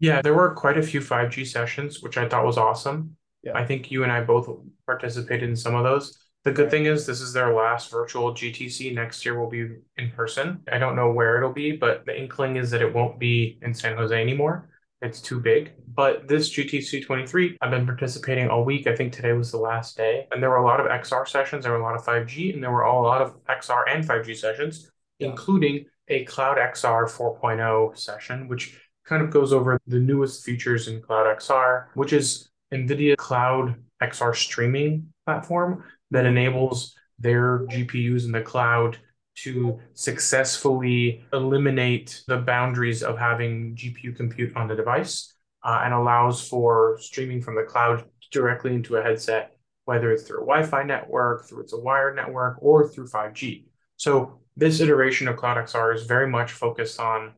Yeah, 0.00 0.20
there 0.20 0.34
were 0.34 0.52
quite 0.54 0.76
a 0.76 0.82
few 0.82 1.00
5G 1.00 1.46
sessions, 1.46 2.02
which 2.02 2.18
I 2.18 2.28
thought 2.28 2.44
was 2.44 2.58
awesome. 2.58 3.16
Yeah. 3.42 3.52
I 3.54 3.64
think 3.64 3.90
you 3.90 4.02
and 4.02 4.10
I 4.10 4.20
both 4.22 4.48
participated 4.84 5.48
in 5.48 5.56
some 5.56 5.76
of 5.76 5.84
those. 5.84 6.18
The 6.42 6.52
good 6.52 6.70
thing 6.70 6.86
is 6.86 7.06
this 7.06 7.20
is 7.20 7.32
their 7.32 7.54
last 7.54 7.90
virtual 7.90 8.34
GTC. 8.34 8.92
Next 8.92 9.24
year 9.24 9.38
will 9.38 9.48
be 9.48 9.68
in 9.96 10.10
person. 10.10 10.60
I 10.70 10.78
don't 10.78 10.96
know 10.96 11.12
where 11.12 11.36
it'll 11.36 11.52
be, 11.52 11.72
but 11.72 12.04
the 12.04 12.18
inkling 12.18 12.56
is 12.56 12.70
that 12.72 12.82
it 12.82 12.92
won't 12.92 13.18
be 13.18 13.58
in 13.62 13.72
San 13.72 13.96
Jose 13.96 14.20
anymore. 14.20 14.68
It's 15.02 15.20
too 15.20 15.40
big. 15.40 15.72
But 15.94 16.26
this 16.26 16.50
GTC 16.50 17.04
23, 17.04 17.58
I've 17.60 17.70
been 17.70 17.86
participating 17.86 18.48
all 18.48 18.64
week. 18.64 18.86
I 18.86 18.96
think 18.96 19.12
today 19.12 19.32
was 19.32 19.50
the 19.50 19.58
last 19.58 19.96
day. 19.96 20.26
And 20.32 20.42
there 20.42 20.50
were 20.50 20.56
a 20.56 20.64
lot 20.64 20.80
of 20.80 20.86
XR 20.86 21.28
sessions, 21.28 21.64
there 21.64 21.72
were 21.72 21.80
a 21.80 21.82
lot 21.82 21.96
of 21.96 22.04
5G, 22.04 22.54
and 22.54 22.62
there 22.62 22.70
were 22.70 22.84
all, 22.84 23.04
a 23.04 23.06
lot 23.06 23.22
of 23.22 23.36
XR 23.44 23.84
and 23.88 24.06
5G 24.06 24.36
sessions, 24.36 24.90
yeah. 25.18 25.28
including 25.28 25.84
a 26.08 26.24
Cloud 26.24 26.56
XR 26.56 27.10
4.0 27.10 27.96
session, 27.98 28.48
which 28.48 28.78
kind 29.04 29.22
of 29.22 29.30
goes 29.30 29.52
over 29.52 29.78
the 29.86 30.00
newest 30.00 30.44
features 30.44 30.88
in 30.88 31.02
Cloud 31.02 31.26
XR, 31.38 31.86
which 31.94 32.12
is 32.12 32.48
NVIDIA 32.72 33.16
Cloud 33.16 33.76
XR 34.02 34.34
streaming 34.34 35.12
platform 35.24 35.84
that 36.10 36.26
enables 36.26 36.94
their 37.18 37.60
GPUs 37.66 38.24
in 38.24 38.32
the 38.32 38.42
cloud 38.42 38.98
to 39.36 39.78
successfully 39.94 41.24
eliminate 41.32 42.22
the 42.26 42.38
boundaries 42.38 43.02
of 43.02 43.18
having 43.18 43.74
GPU 43.76 44.16
compute 44.16 44.56
on 44.56 44.68
the 44.68 44.74
device 44.74 45.34
uh, 45.62 45.82
and 45.84 45.92
allows 45.92 46.46
for 46.46 46.98
streaming 47.00 47.42
from 47.42 47.54
the 47.54 47.62
cloud 47.62 48.04
directly 48.30 48.74
into 48.74 48.96
a 48.96 49.02
headset, 49.02 49.56
whether 49.84 50.10
it's 50.10 50.22
through 50.22 50.42
a 50.42 50.46
Wi-Fi 50.46 50.82
network, 50.84 51.48
through 51.48 51.60
it's 51.60 51.72
a 51.72 51.78
wired 51.78 52.16
network, 52.16 52.56
or 52.60 52.88
through 52.88 53.08
5G. 53.08 53.64
So 53.96 54.40
this 54.56 54.80
iteration 54.80 55.28
of 55.28 55.36
CloudXR 55.36 55.94
is 55.94 56.04
very 56.04 56.28
much 56.28 56.52
focused 56.52 56.98
on 56.98 57.32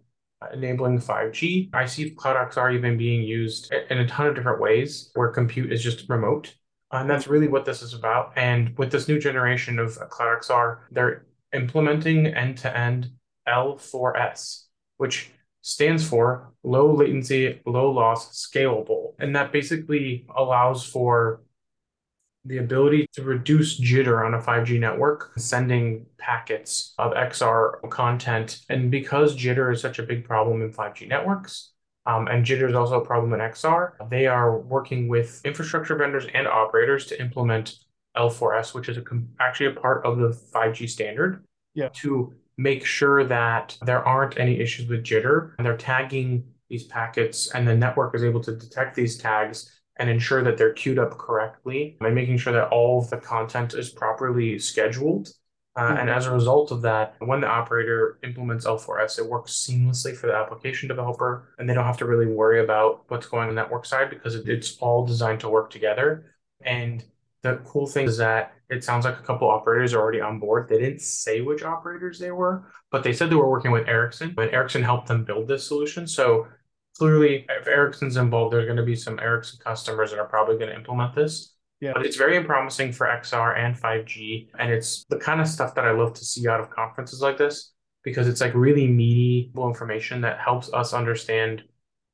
enabling 0.52 1.00
5G. 1.00 1.71
I 1.75 1.87
see 1.87 2.14
CloudXR 2.14 2.75
even 2.75 2.97
being 2.97 3.23
used 3.23 3.73
in 3.90 3.99
a 3.99 4.07
ton 4.07 4.26
of 4.26 4.35
different 4.35 4.61
ways 4.61 5.11
where 5.14 5.28
compute 5.28 5.73
is 5.73 5.83
just 5.83 6.09
remote. 6.09 6.55
And 6.90 7.11
that's 7.11 7.26
really 7.26 7.49
what 7.49 7.64
this 7.64 7.83
is 7.83 7.93
about. 7.93 8.33
And 8.37 8.76
with 8.78 8.90
this 8.90 9.09
new 9.09 9.19
generation 9.19 9.78
of 9.78 9.99
CloudXR, 10.11 10.78
they're 10.90 11.26
implementing 11.52 12.26
end-to-end 12.26 13.11
L4S, 13.49 14.64
which 14.97 15.31
stands 15.62 16.07
for 16.07 16.52
low 16.62 16.95
latency, 16.95 17.61
low 17.67 17.90
loss, 17.90 18.47
scalable. 18.47 19.14
And 19.19 19.35
that 19.37 19.52
basically 19.52 20.26
allows 20.37 20.85
for 20.85 21.43
the 22.45 22.59
ability 22.59 23.07
to 23.12 23.23
reduce 23.23 23.78
jitter 23.78 24.25
on 24.25 24.35
a 24.35 24.38
5G 24.38 24.78
network, 24.81 25.33
sending 25.37 26.07
packets 26.19 26.95
of 26.99 27.12
XR 27.12 27.88
content. 27.90 28.62
And 28.69 28.90
because 28.90 29.37
jitter 29.37 29.73
is 29.73 29.81
such 29.81 29.99
a 29.99 30.02
big 30.02 30.25
problem 30.25 30.62
in 30.62 30.73
5G 30.73 31.09
networks, 31.09 31.73
um, 32.07 32.26
and 32.28 32.45
jitter 32.45 32.69
is 32.69 32.75
also 32.75 33.02
a 33.02 33.05
problem 33.05 33.35
in 33.35 33.40
XR, 33.40 33.93
they 34.09 34.26
are 34.26 34.59
working 34.59 35.09
with 35.09 35.43
infrastructure 35.45 35.95
vendors 35.95 36.26
and 36.33 36.47
operators 36.47 37.05
to 37.07 37.21
implement 37.21 37.75
L4S, 38.17 38.75
which 38.75 38.88
is 38.88 38.97
a, 38.97 39.03
actually 39.41 39.67
a 39.67 39.81
part 39.81 40.05
of 40.05 40.19
the 40.19 40.29
5G 40.29 40.88
standard, 40.88 41.45
yeah. 41.75 41.88
to 41.95 42.33
make 42.57 42.85
sure 42.85 43.25
that 43.25 43.77
there 43.83 44.05
aren't 44.05 44.38
any 44.38 44.59
issues 44.59 44.88
with 44.88 45.05
jitter. 45.05 45.53
And 45.59 45.67
they're 45.67 45.77
tagging 45.77 46.45
these 46.69 46.85
packets, 46.85 47.50
and 47.55 47.67
the 47.67 47.77
network 47.77 48.15
is 48.15 48.25
able 48.25 48.41
to 48.43 48.57
detect 48.57 48.95
these 48.95 49.17
tags 49.17 49.81
and 49.97 50.09
ensure 50.09 50.43
that 50.45 50.57
they're 50.57 50.73
queued 50.73 50.99
up 50.99 51.19
correctly 51.19 51.97
by 52.00 52.11
making 52.11 52.38
sure 52.38 52.53
that 52.53 52.69
all 52.69 53.00
of 53.00 53.11
the 53.11 53.17
content 53.17 53.75
is 53.75 53.91
properly 53.91 54.59
scheduled. 54.59 55.29
Uh, 55.77 55.83
mm-hmm. 55.83 55.97
And 55.99 56.11
as 56.11 56.27
a 56.27 56.33
result 56.33 56.71
of 56.71 56.83
that, 56.83 57.15
when 57.21 57.41
the 57.41 57.47
operator 57.47 58.19
implements 58.23 58.65
L4S, 58.67 59.19
it 59.19 59.27
works 59.27 59.53
seamlessly 59.53 60.17
for 60.17 60.27
the 60.27 60.35
application 60.35 60.88
developer, 60.88 61.55
and 61.59 61.69
they 61.69 61.75
don't 61.75 61.85
have 61.85 61.99
to 61.99 62.05
really 62.05 62.27
worry 62.27 62.62
about 62.62 63.05
what's 63.09 63.27
going 63.27 63.49
on 63.49 63.55
the 63.55 63.61
network 63.61 63.87
side 63.87 64.11
because 64.11 64.35
it's 64.35 64.77
all 64.79 65.07
designed 65.07 65.41
to 65.41 65.49
work 65.49 65.71
together. 65.71 66.35
And 66.61 67.05
the 67.42 67.57
cool 67.64 67.87
thing 67.87 68.07
is 68.07 68.16
that 68.18 68.52
it 68.68 68.85
sounds 68.85 69.04
like 69.04 69.18
a 69.18 69.23
couple 69.23 69.49
operators 69.49 69.95
are 69.95 70.00
already 70.00 70.21
on 70.21 70.38
board. 70.38 70.68
They 70.68 70.78
didn't 70.78 71.00
say 71.00 71.40
which 71.40 71.62
operators 71.62 72.18
they 72.18 72.33
were, 72.33 72.71
but 72.90 73.02
they 73.02 73.12
said 73.12 73.30
they 73.30 73.37
were 73.37 73.50
working 73.50 73.71
with 73.71 73.88
Ericsson, 73.88 74.35
and 74.37 74.50
Ericsson 74.50 74.83
helped 74.83 75.09
them 75.09 75.25
build 75.25 75.49
this 75.49 75.66
solution. 75.66 76.07
So 76.07 76.47
clearly, 76.99 77.47
if 77.49 77.66
Ericsson's 77.66 78.16
involved, 78.16 78.52
there's 78.52 78.66
going 78.66 78.76
to 78.76 78.83
be 78.83 78.97
some 78.97 79.18
Ericsson 79.18 79.61
customers 79.64 80.11
that 80.11 80.18
are 80.18 80.28
probably 80.28 80.57
going 80.57 80.71
to 80.71 80.76
implement 80.76 81.14
this. 81.14 81.54
Yeah. 81.80 81.92
But 81.95 82.04
it's 82.04 82.16
very 82.16 82.42
promising 82.42 82.92
for 82.92 83.07
XR 83.07 83.57
and 83.57 83.76
5G. 83.76 84.49
And 84.59 84.73
it's 84.73 85.04
the 85.09 85.18
kind 85.18 85.40
of 85.40 85.47
stuff 85.47 85.75
that 85.76 85.85
I 85.85 85.92
love 85.92 86.12
to 86.14 86.25
see 86.25 86.49
out 86.49 86.61
of 86.61 86.71
conferences 86.71 87.21
like 87.21 87.38
this 87.38 87.73
because 88.02 88.26
it's 88.26 88.40
like 88.40 88.54
really 88.54 88.87
meaty 88.87 89.52
information 89.57 90.21
that 90.23 90.40
helps 90.40 90.73
us 90.73 90.92
understand 90.92 91.62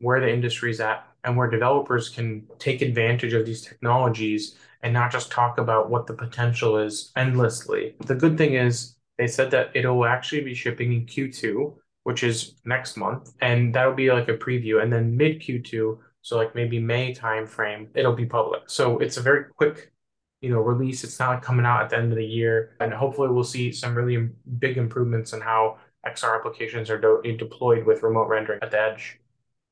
where 0.01 0.21
the 0.21 0.31
industry's 0.31 0.81
at 0.81 1.07
and 1.25 1.37
where 1.37 1.49
developers 1.49 2.11
can 2.11 2.47
take 2.59 2.83
advantage 2.83 3.33
of 3.33 3.47
these 3.47 3.63
technologies 3.63 4.57
and 4.85 4.93
not 4.93 5.11
just 5.11 5.33
talk 5.33 5.59
about 5.59 5.91
what 5.91 6.07
the 6.07 6.15
potential 6.15 6.79
is 6.79 7.11
endlessly. 7.17 7.97
The 8.07 8.15
good 8.15 8.39
thing 8.39 8.55
is 8.55 8.95
they 9.19 9.27
said 9.27 9.51
that 9.51 9.71
it'll 9.75 10.05
actually 10.05 10.43
be 10.43 10.55
shipping 10.55 10.93
in 10.93 11.07
Q2 11.07 11.75
which 12.05 12.23
is 12.23 12.55
next 12.65 12.97
month, 12.97 13.33
and 13.41 13.75
that'll 13.75 13.95
be 13.95 14.13
like 14.13 14.29
a 14.29 14.37
preview. 14.37 14.83
And 14.83 14.93
then 14.93 15.17
mid 15.17 15.41
Q2, 15.41 15.99
so 16.23 16.37
like 16.37 16.55
maybe 16.55 16.79
May 16.79 17.15
timeframe, 17.15 17.89
it'll 17.95 18.15
be 18.15 18.27
public. 18.27 18.63
So 18.67 18.99
it's 18.99 19.17
a 19.17 19.23
very 19.23 19.45
quick, 19.57 19.91
you 20.41 20.51
know, 20.51 20.61
release. 20.61 21.03
It's 21.03 21.19
not 21.19 21.43
coming 21.43 21.67
out 21.67 21.83
at 21.83 21.91
the 21.91 21.97
end 21.97 22.13
of 22.13 22.19
the 22.19 22.25
year, 22.25 22.77
and 22.81 22.93
hopefully 22.93 23.29
we'll 23.29 23.43
see 23.43 23.73
some 23.73 23.95
really 23.95 24.29
big 24.59 24.77
improvements 24.77 25.33
in 25.33 25.41
how 25.41 25.79
XR 26.07 26.37
applications 26.39 26.91
are 26.91 27.01
de- 27.01 27.37
deployed 27.37 27.85
with 27.87 28.03
remote 28.03 28.29
rendering 28.29 28.61
at 28.63 28.71
the 28.71 28.81
edge. 28.81 29.19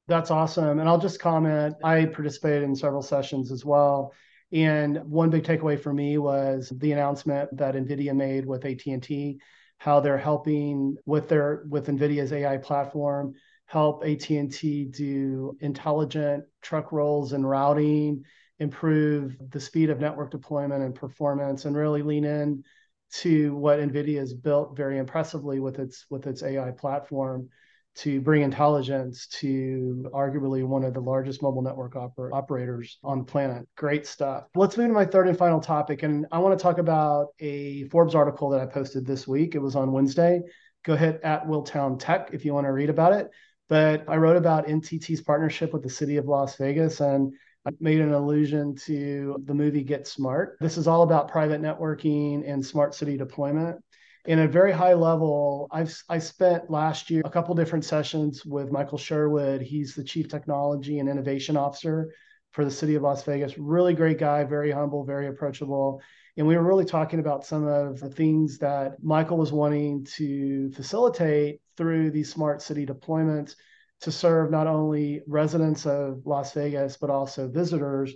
That's 0.08 0.30
awesome. 0.30 0.80
And 0.80 0.88
I'll 0.88 0.98
just 0.98 1.20
comment. 1.20 1.76
I 1.84 2.06
participated 2.06 2.64
in 2.64 2.74
several 2.74 3.02
sessions 3.02 3.52
as 3.52 3.64
well. 3.64 4.14
And 4.52 4.98
one 5.04 5.30
big 5.30 5.44
takeaway 5.44 5.80
for 5.80 5.92
me 5.92 6.18
was 6.18 6.70
the 6.76 6.92
announcement 6.92 7.56
that 7.56 7.74
NVIDIA 7.74 8.14
made 8.14 8.46
with 8.46 8.64
AT&T 8.64 9.40
how 9.78 9.98
they're 9.98 10.16
helping 10.16 10.96
with 11.06 11.28
their 11.28 11.64
with 11.68 11.88
NVIDIA's 11.88 12.32
AI 12.32 12.56
platform 12.58 13.34
help 13.66 14.04
AT&T 14.04 14.84
do 14.92 15.56
intelligent 15.60 16.44
truck 16.60 16.92
rolls 16.92 17.32
and 17.32 17.48
routing, 17.48 18.24
improve 18.60 19.36
the 19.50 19.58
speed 19.58 19.90
of 19.90 19.98
network 19.98 20.30
deployment 20.30 20.84
and 20.84 20.94
performance, 20.94 21.64
and 21.64 21.74
really 21.74 22.02
lean 22.02 22.24
in 22.24 22.62
to 23.10 23.56
what 23.56 23.80
NVIDIA 23.80 24.18
has 24.18 24.32
built 24.32 24.76
very 24.76 24.98
impressively 24.98 25.58
with 25.58 25.80
its 25.80 26.06
with 26.10 26.28
its 26.28 26.44
AI 26.44 26.70
platform 26.70 27.48
to 27.94 28.20
bring 28.20 28.42
intelligence 28.42 29.26
to 29.26 30.08
arguably 30.14 30.64
one 30.64 30.84
of 30.84 30.94
the 30.94 31.00
largest 31.00 31.42
mobile 31.42 31.62
network 31.62 31.94
oper- 31.94 32.32
operators 32.32 32.98
on 33.04 33.18
the 33.18 33.24
planet. 33.24 33.66
Great 33.76 34.06
stuff. 34.06 34.44
Let's 34.54 34.76
move 34.76 34.88
to 34.88 34.94
my 34.94 35.04
third 35.04 35.28
and 35.28 35.36
final 35.36 35.60
topic. 35.60 36.02
And 36.02 36.26
I 36.32 36.38
want 36.38 36.58
to 36.58 36.62
talk 36.62 36.78
about 36.78 37.28
a 37.38 37.84
Forbes 37.84 38.14
article 38.14 38.50
that 38.50 38.60
I 38.60 38.66
posted 38.66 39.06
this 39.06 39.28
week. 39.28 39.54
It 39.54 39.60
was 39.60 39.76
on 39.76 39.92
Wednesday. 39.92 40.40
Go 40.84 40.94
ahead 40.94 41.20
at 41.22 41.46
Willtown 41.46 41.98
Tech 41.98 42.30
if 42.32 42.44
you 42.44 42.54
want 42.54 42.66
to 42.66 42.72
read 42.72 42.90
about 42.90 43.12
it. 43.12 43.30
But 43.68 44.04
I 44.08 44.16
wrote 44.16 44.36
about 44.36 44.66
NTT's 44.66 45.20
partnership 45.20 45.72
with 45.72 45.82
the 45.82 45.90
city 45.90 46.16
of 46.16 46.26
Las 46.26 46.56
Vegas 46.56 47.00
and 47.00 47.32
I 47.64 47.70
made 47.78 48.00
an 48.00 48.12
allusion 48.12 48.74
to 48.86 49.40
the 49.44 49.54
movie 49.54 49.84
Get 49.84 50.08
Smart. 50.08 50.56
This 50.60 50.76
is 50.76 50.88
all 50.88 51.02
about 51.02 51.30
private 51.30 51.62
networking 51.62 52.42
and 52.44 52.64
smart 52.64 52.94
city 52.94 53.16
deployment 53.16 53.80
in 54.24 54.38
a 54.38 54.48
very 54.48 54.72
high 54.72 54.94
level, 54.94 55.68
I've 55.72 55.96
I 56.08 56.18
spent 56.18 56.70
last 56.70 57.10
year 57.10 57.22
a 57.24 57.30
couple 57.30 57.54
different 57.54 57.84
sessions 57.84 58.44
with 58.44 58.70
Michael 58.70 58.98
Sherwood. 58.98 59.62
He's 59.62 59.94
the 59.94 60.04
chief 60.04 60.28
technology 60.28 60.98
and 61.00 61.08
innovation 61.08 61.56
officer 61.56 62.12
for 62.52 62.64
the 62.64 62.70
city 62.70 62.94
of 62.94 63.02
Las 63.02 63.24
Vegas. 63.24 63.58
Really 63.58 63.94
great 63.94 64.18
guy, 64.18 64.44
very 64.44 64.70
humble, 64.70 65.04
very 65.04 65.26
approachable. 65.26 66.00
And 66.36 66.46
we 66.46 66.56
were 66.56 66.62
really 66.62 66.84
talking 66.84 67.18
about 67.18 67.44
some 67.44 67.66
of 67.66 67.98
the 67.98 68.08
things 68.08 68.58
that 68.58 69.02
Michael 69.02 69.38
was 69.38 69.52
wanting 69.52 70.06
to 70.16 70.70
facilitate 70.70 71.60
through 71.76 72.10
these 72.10 72.32
smart 72.32 72.62
city 72.62 72.86
deployments 72.86 73.54
to 74.02 74.12
serve 74.12 74.50
not 74.50 74.66
only 74.66 75.22
residents 75.26 75.84
of 75.84 76.22
Las 76.24 76.52
Vegas, 76.52 76.96
but 76.96 77.10
also 77.10 77.48
visitors. 77.48 78.14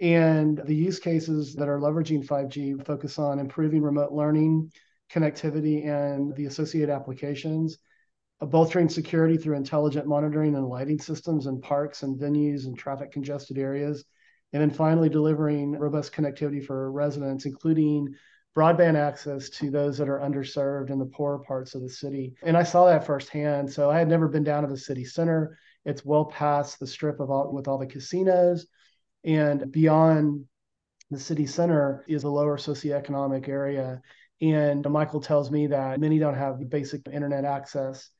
And 0.00 0.60
the 0.64 0.74
use 0.74 0.98
cases 0.98 1.54
that 1.54 1.68
are 1.68 1.80
leveraging 1.80 2.24
5G 2.24 2.84
focus 2.86 3.18
on 3.18 3.38
improving 3.38 3.82
remote 3.82 4.12
learning, 4.12 4.70
connectivity 5.12 5.86
and 5.86 6.34
the 6.36 6.46
associated 6.46 6.90
applications, 6.90 7.78
uh, 8.40 8.46
bolstering 8.46 8.88
security 8.88 9.36
through 9.36 9.56
intelligent 9.56 10.06
monitoring 10.06 10.54
and 10.54 10.66
lighting 10.66 11.00
systems 11.00 11.46
in 11.46 11.60
parks 11.60 12.02
and 12.02 12.18
venues 12.18 12.66
and 12.66 12.78
traffic 12.78 13.10
congested 13.10 13.58
areas. 13.58 14.04
And 14.52 14.62
then 14.62 14.70
finally, 14.70 15.08
delivering 15.08 15.72
robust 15.72 16.12
connectivity 16.12 16.64
for 16.64 16.90
residents, 16.90 17.44
including 17.44 18.14
broadband 18.56 18.96
access 18.96 19.50
to 19.50 19.70
those 19.70 19.98
that 19.98 20.08
are 20.08 20.20
underserved 20.20 20.90
in 20.90 20.98
the 20.98 21.06
poorer 21.06 21.38
parts 21.38 21.74
of 21.74 21.82
the 21.82 21.88
city. 21.88 22.34
And 22.42 22.56
I 22.56 22.62
saw 22.62 22.86
that 22.86 23.06
firsthand. 23.06 23.70
So 23.70 23.90
I 23.90 23.98
had 23.98 24.08
never 24.08 24.26
been 24.26 24.42
down 24.44 24.62
to 24.62 24.68
the 24.68 24.76
city 24.76 25.04
center. 25.04 25.58
It's 25.84 26.04
well 26.04 26.24
past 26.24 26.80
the 26.80 26.86
strip 26.86 27.20
of 27.20 27.30
all 27.30 27.52
with 27.52 27.68
all 27.68 27.78
the 27.78 27.86
casinos. 27.86 28.66
And 29.24 29.70
beyond 29.70 30.44
the 31.10 31.18
city 31.18 31.46
center 31.46 32.04
is 32.08 32.24
a 32.24 32.28
lower 32.28 32.56
socioeconomic 32.56 33.48
area. 33.48 34.00
And 34.40 34.88
Michael 34.88 35.20
tells 35.20 35.50
me 35.50 35.66
that 35.68 36.00
many 36.00 36.18
don't 36.18 36.36
have 36.36 36.68
basic 36.70 37.06
internet 37.08 37.44
access. 37.44 38.10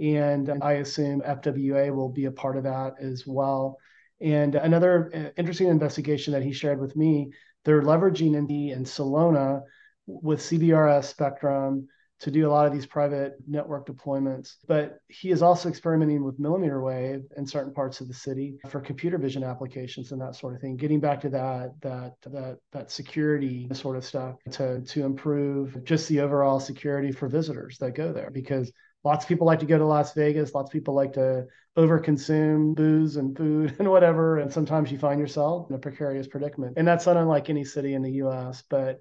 And 0.00 0.50
I 0.62 0.74
assume 0.74 1.22
FWA 1.22 1.94
will 1.94 2.08
be 2.08 2.26
a 2.26 2.32
part 2.32 2.56
of 2.56 2.64
that 2.64 2.94
as 3.00 3.24
well. 3.26 3.78
And 4.20 4.54
another 4.54 5.10
uh, 5.14 5.30
interesting 5.36 5.68
investigation 5.68 6.32
that 6.32 6.42
he 6.42 6.52
shared 6.52 6.80
with 6.80 6.96
me, 6.96 7.30
they're 7.64 7.82
leveraging 7.82 8.32
NTT 8.32 8.74
and 8.74 8.86
Celona 8.86 9.62
with 10.06 10.40
CBRS 10.40 11.04
spectrum 11.04 11.88
to 12.20 12.30
do 12.30 12.48
a 12.48 12.50
lot 12.50 12.66
of 12.66 12.72
these 12.72 12.86
private 12.86 13.36
network 13.46 13.86
deployments. 13.86 14.56
But 14.66 14.98
he 15.08 15.30
is 15.30 15.42
also 15.42 15.68
experimenting 15.68 16.24
with 16.24 16.38
millimeter 16.38 16.82
wave 16.82 17.24
in 17.36 17.46
certain 17.46 17.72
parts 17.72 18.00
of 18.00 18.08
the 18.08 18.14
city 18.14 18.58
for 18.68 18.80
computer 18.80 19.18
vision 19.18 19.44
applications 19.44 20.12
and 20.12 20.20
that 20.20 20.34
sort 20.34 20.54
of 20.54 20.60
thing. 20.60 20.76
Getting 20.76 21.00
back 21.00 21.20
to 21.22 21.28
that 21.30 21.80
that 21.80 22.14
that 22.22 22.58
that 22.72 22.90
security 22.90 23.68
sort 23.72 23.96
of 23.96 24.04
stuff 24.04 24.36
to 24.52 24.80
to 24.80 25.04
improve 25.04 25.84
just 25.84 26.08
the 26.08 26.20
overall 26.20 26.60
security 26.60 27.12
for 27.12 27.28
visitors 27.28 27.78
that 27.78 27.94
go 27.94 28.12
there 28.12 28.30
because 28.30 28.72
lots 29.04 29.24
of 29.24 29.28
people 29.28 29.46
like 29.46 29.60
to 29.60 29.66
go 29.66 29.78
to 29.78 29.86
Las 29.86 30.12
Vegas. 30.14 30.54
Lots 30.54 30.68
of 30.68 30.72
people 30.72 30.94
like 30.94 31.12
to 31.14 31.46
overconsume 31.76 32.74
booze 32.74 33.16
and 33.16 33.36
food 33.36 33.76
and 33.78 33.88
whatever. 33.88 34.38
And 34.38 34.52
sometimes 34.52 34.90
you 34.90 34.98
find 34.98 35.20
yourself 35.20 35.70
in 35.70 35.76
a 35.76 35.78
precarious 35.78 36.26
predicament. 36.26 36.74
And 36.76 36.86
that's 36.86 37.06
not 37.06 37.16
unlike 37.16 37.48
any 37.48 37.64
city 37.64 37.94
in 37.94 38.02
the 38.02 38.12
US. 38.24 38.62
But 38.68 39.00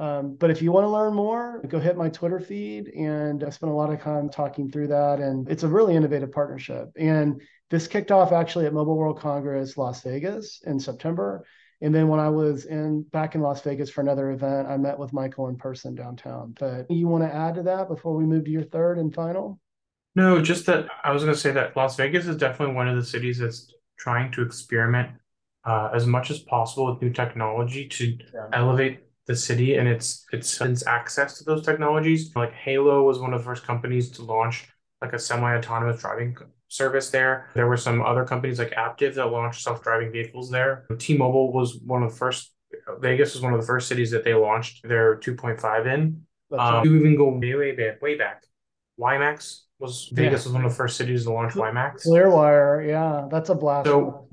um, 0.00 0.34
but 0.36 0.50
if 0.50 0.62
you 0.62 0.72
want 0.72 0.84
to 0.84 0.88
learn 0.88 1.12
more, 1.12 1.60
go 1.68 1.78
hit 1.78 1.94
my 1.94 2.08
Twitter 2.08 2.40
feed. 2.40 2.88
And 2.88 3.44
I 3.44 3.50
spent 3.50 3.70
a 3.70 3.74
lot 3.74 3.92
of 3.92 4.00
time 4.00 4.30
talking 4.30 4.70
through 4.70 4.88
that. 4.88 5.20
And 5.20 5.46
it's 5.46 5.62
a 5.62 5.68
really 5.68 5.94
innovative 5.94 6.32
partnership. 6.32 6.88
And 6.96 7.42
this 7.68 7.86
kicked 7.86 8.10
off 8.10 8.32
actually 8.32 8.64
at 8.64 8.72
Mobile 8.72 8.96
World 8.96 9.20
Congress 9.20 9.76
Las 9.76 10.02
Vegas 10.02 10.62
in 10.64 10.80
September. 10.80 11.44
And 11.82 11.94
then 11.94 12.08
when 12.08 12.18
I 12.18 12.30
was 12.30 12.64
in 12.64 13.02
back 13.02 13.34
in 13.34 13.42
Las 13.42 13.60
Vegas 13.60 13.90
for 13.90 14.00
another 14.00 14.30
event, 14.30 14.68
I 14.68 14.78
met 14.78 14.98
with 14.98 15.12
Michael 15.12 15.48
in 15.48 15.56
person 15.56 15.94
downtown. 15.94 16.54
But 16.58 16.90
you 16.90 17.06
want 17.06 17.24
to 17.24 17.34
add 17.34 17.56
to 17.56 17.62
that 17.64 17.88
before 17.88 18.16
we 18.16 18.24
move 18.24 18.46
to 18.46 18.50
your 18.50 18.64
third 18.64 18.98
and 18.98 19.14
final? 19.14 19.60
No, 20.14 20.40
just 20.40 20.64
that 20.64 20.86
I 21.04 21.12
was 21.12 21.22
going 21.24 21.34
to 21.34 21.40
say 21.40 21.52
that 21.52 21.76
Las 21.76 21.96
Vegas 21.96 22.26
is 22.26 22.38
definitely 22.38 22.74
one 22.74 22.88
of 22.88 22.96
the 22.96 23.04
cities 23.04 23.38
that's 23.38 23.70
trying 23.98 24.32
to 24.32 24.42
experiment 24.42 25.10
uh, 25.64 25.90
as 25.94 26.06
much 26.06 26.30
as 26.30 26.38
possible 26.38 26.90
with 26.90 27.02
new 27.02 27.10
technology 27.10 27.86
to 27.86 28.16
yeah. 28.34 28.46
elevate 28.54 29.00
the 29.30 29.36
city 29.36 29.76
and 29.76 29.86
its 29.86 30.26
its 30.32 30.60
its 30.60 30.84
access 30.86 31.38
to 31.38 31.44
those 31.44 31.64
technologies. 31.64 32.32
Like 32.34 32.52
Halo 32.52 33.04
was 33.04 33.20
one 33.20 33.32
of 33.32 33.40
the 33.40 33.44
first 33.44 33.64
companies 33.64 34.10
to 34.16 34.22
launch 34.22 34.66
like 35.00 35.12
a 35.12 35.18
semi-autonomous 35.18 36.00
driving 36.00 36.36
service 36.66 37.10
there. 37.10 37.48
There 37.54 37.68
were 37.68 37.76
some 37.76 38.02
other 38.02 38.24
companies 38.24 38.58
like 38.58 38.72
Aptiv 38.72 39.14
that 39.14 39.26
launched 39.26 39.62
self-driving 39.62 40.10
vehicles 40.10 40.50
there. 40.50 40.84
T-Mobile 40.98 41.52
was 41.52 41.78
one 41.86 42.02
of 42.02 42.10
the 42.10 42.16
first. 42.16 42.52
Vegas 42.98 43.34
was 43.34 43.42
one 43.42 43.54
of 43.54 43.60
the 43.60 43.66
first 43.66 43.86
cities 43.88 44.10
that 44.10 44.24
they 44.24 44.34
launched 44.34 44.86
their 44.86 45.16
2.5 45.16 45.86
in. 45.94 46.22
Um, 46.56 46.84
you 46.84 46.96
even 46.96 47.16
go 47.16 47.28
way 47.30 47.54
way 47.54 47.72
back, 47.72 48.02
way 48.02 48.16
back. 48.16 48.42
WiMAX 48.98 49.62
was 49.78 50.10
Vegas 50.12 50.44
yeah. 50.44 50.48
was 50.48 50.52
one 50.52 50.64
of 50.64 50.72
the 50.72 50.76
first 50.76 50.96
cities 50.96 51.24
to 51.24 51.32
launch 51.32 51.54
WiMAX. 51.54 52.04
Clearwire, 52.04 52.86
yeah, 52.86 53.28
that's 53.30 53.48
a 53.48 53.54
blast. 53.54 53.86
So 53.86 54.28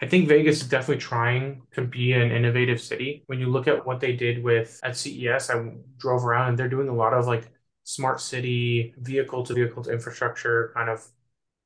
I 0.00 0.06
think 0.06 0.28
Vegas 0.28 0.62
is 0.62 0.68
definitely 0.68 1.00
trying 1.00 1.62
to 1.72 1.82
be 1.82 2.12
an 2.12 2.30
innovative 2.30 2.80
city. 2.80 3.24
When 3.26 3.40
you 3.40 3.48
look 3.48 3.66
at 3.66 3.84
what 3.84 3.98
they 3.98 4.12
did 4.12 4.42
with 4.42 4.78
at 4.84 4.96
CES, 4.96 5.50
I 5.50 5.72
drove 5.98 6.24
around 6.24 6.50
and 6.50 6.58
they're 6.58 6.68
doing 6.68 6.88
a 6.88 6.94
lot 6.94 7.14
of 7.14 7.26
like 7.26 7.50
smart 7.82 8.20
city, 8.20 8.94
vehicle 8.98 9.42
to 9.44 9.54
vehicle 9.54 9.82
to 9.84 9.92
infrastructure 9.92 10.70
kind 10.74 10.88
of 10.88 11.04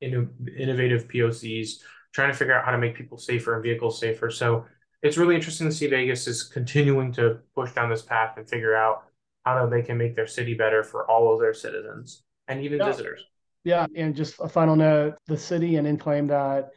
innovative 0.01 1.09
POCs, 1.09 1.81
trying 2.13 2.31
to 2.33 2.37
figure 2.37 2.55
out 2.55 2.65
how 2.65 2.71
to 2.71 2.79
make 2.79 2.95
people 2.95 3.19
safer 3.19 3.55
and 3.55 3.63
vehicles 3.63 4.01
safer. 4.01 4.31
So 4.31 4.65
it's 5.03 5.19
really 5.19 5.35
interesting 5.35 5.69
to 5.69 5.75
see 5.75 5.87
Vegas 5.87 6.27
is 6.27 6.43
continuing 6.43 7.13
to 7.13 7.39
push 7.55 7.73
down 7.73 7.91
this 7.91 8.03
path 8.03 8.39
and 8.39 8.49
figure 8.49 8.75
out 8.75 9.05
how 9.45 9.67
they 9.67 9.83
can 9.83 9.99
make 9.99 10.17
their 10.17 10.27
city 10.27 10.55
better 10.55 10.83
for 10.83 11.11
all 11.11 11.35
of 11.35 11.41
their 11.41 11.53
citizens 11.53 12.23
and 12.49 12.63
even 12.63 12.79
yeah. 12.79 12.87
visitors. 12.87 13.25
Yeah, 13.65 13.87
and 13.95 14.17
just 14.17 14.41
a 14.41 14.49
final 14.49 14.75
note: 14.75 15.15
the 15.27 15.37
city 15.37 15.77
and 15.77 15.87
in 15.87 15.97
claim 15.97 16.27
that 16.29 16.71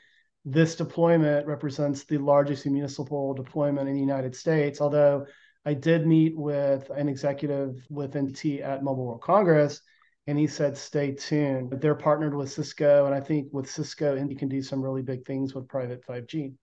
this 0.45 0.75
deployment 0.75 1.47
represents 1.47 2.03
the 2.03 2.19
largest 2.19 2.65
municipal 2.67 3.33
deployment 3.33 3.89
in 3.89 3.95
the 3.95 3.99
United 3.99 4.35
States. 4.35 4.79
Although 4.79 5.25
I 5.65 5.73
did 5.73 6.05
meet 6.05 6.37
with 6.37 6.89
an 6.91 7.09
executive 7.09 7.83
with 7.89 8.13
NTT 8.13 8.61
at 8.61 8.83
Mobile 8.83 9.07
World 9.07 9.21
Congress, 9.21 9.81
and 10.27 10.37
he 10.37 10.45
said, 10.45 10.77
"Stay 10.77 11.13
tuned." 11.13 11.71
They're 11.81 11.95
partnered 11.95 12.35
with 12.35 12.51
Cisco, 12.51 13.07
and 13.07 13.15
I 13.15 13.19
think 13.19 13.51
with 13.51 13.69
Cisco, 13.69 14.15
NTT 14.15 14.37
can 14.37 14.47
do 14.47 14.61
some 14.61 14.83
really 14.83 15.01
big 15.01 15.25
things 15.25 15.55
with 15.55 15.67
private 15.67 16.03
5G. 16.05 16.53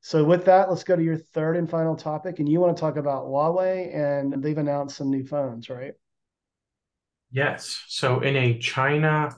So 0.00 0.22
with 0.24 0.44
that, 0.44 0.70
let's 0.70 0.84
go 0.84 0.94
to 0.94 1.02
your 1.02 1.16
third 1.16 1.56
and 1.56 1.68
final 1.68 1.96
topic, 1.96 2.38
and 2.38 2.48
you 2.48 2.60
want 2.60 2.76
to 2.76 2.80
talk 2.80 2.96
about 2.96 3.26
Huawei, 3.26 3.92
and 3.92 4.40
they've 4.40 4.56
announced 4.56 4.96
some 4.96 5.10
new 5.10 5.24
phones, 5.26 5.68
right? 5.68 5.94
Yes. 7.32 7.82
So 7.88 8.20
in 8.20 8.36
a 8.36 8.58
China 8.58 9.34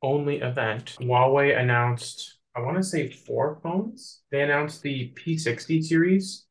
only 0.00 0.40
event, 0.40 0.96
Huawei 0.98 1.58
announced 1.58 2.37
I 2.56 2.60
want 2.60 2.76
to 2.76 2.82
say 2.82 3.10
four 3.10 3.60
phones. 3.62 4.22
They 4.30 4.42
announced 4.42 4.82
the 4.82 5.12
P60 5.14 5.82
series, 5.82 6.46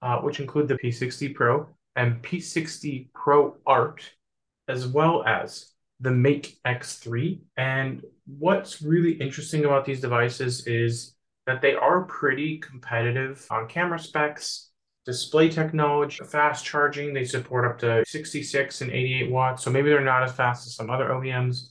uh, 0.00 0.18
which 0.18 0.40
include 0.40 0.68
the 0.68 0.78
P60 0.78 1.34
Pro 1.34 1.68
and 1.96 2.22
P60 2.22 3.08
Pro 3.14 3.56
Art, 3.66 4.02
as 4.68 4.86
well 4.86 5.24
as 5.24 5.72
the 6.00 6.10
Mate 6.10 6.56
X3. 6.66 7.40
And 7.56 8.02
what's 8.26 8.82
really 8.82 9.12
interesting 9.12 9.64
about 9.64 9.84
these 9.84 10.00
devices 10.00 10.66
is 10.66 11.14
that 11.46 11.60
they 11.60 11.74
are 11.74 12.02
pretty 12.04 12.58
competitive 12.58 13.46
on 13.50 13.68
camera 13.68 13.98
specs, 13.98 14.70
display 15.04 15.48
technology, 15.48 16.22
fast 16.24 16.64
charging. 16.64 17.12
They 17.12 17.24
support 17.24 17.64
up 17.64 17.78
to 17.80 18.04
66 18.06 18.80
and 18.80 18.90
88 18.90 19.30
watts. 19.30 19.62
So 19.62 19.70
maybe 19.70 19.90
they're 19.90 20.00
not 20.00 20.22
as 20.22 20.32
fast 20.32 20.66
as 20.66 20.74
some 20.74 20.90
other 20.90 21.08
OEMs. 21.08 21.68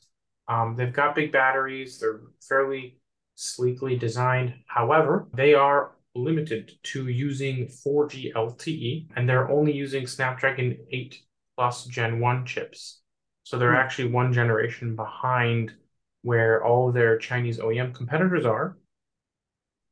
Um, 0.47 0.75
they've 0.75 0.93
got 0.93 1.15
big 1.15 1.31
batteries. 1.31 1.99
They're 1.99 2.21
fairly 2.41 3.00
sleekly 3.35 3.95
designed. 3.97 4.53
However, 4.67 5.27
they 5.33 5.53
are 5.53 5.91
limited 6.15 6.73
to 6.83 7.07
using 7.07 7.67
4G 7.67 8.33
LTE 8.33 9.07
and 9.15 9.27
they're 9.27 9.49
only 9.49 9.73
using 9.73 10.05
Snapdragon 10.07 10.77
8 10.91 11.17
plus 11.55 11.85
Gen 11.85 12.19
1 12.19 12.45
chips. 12.45 13.01
So 13.43 13.57
they're 13.57 13.73
mm. 13.73 13.83
actually 13.83 14.09
one 14.09 14.33
generation 14.33 14.95
behind 14.95 15.73
where 16.21 16.63
all 16.63 16.91
their 16.91 17.17
Chinese 17.17 17.59
OEM 17.59 17.93
competitors 17.93 18.45
are. 18.45 18.77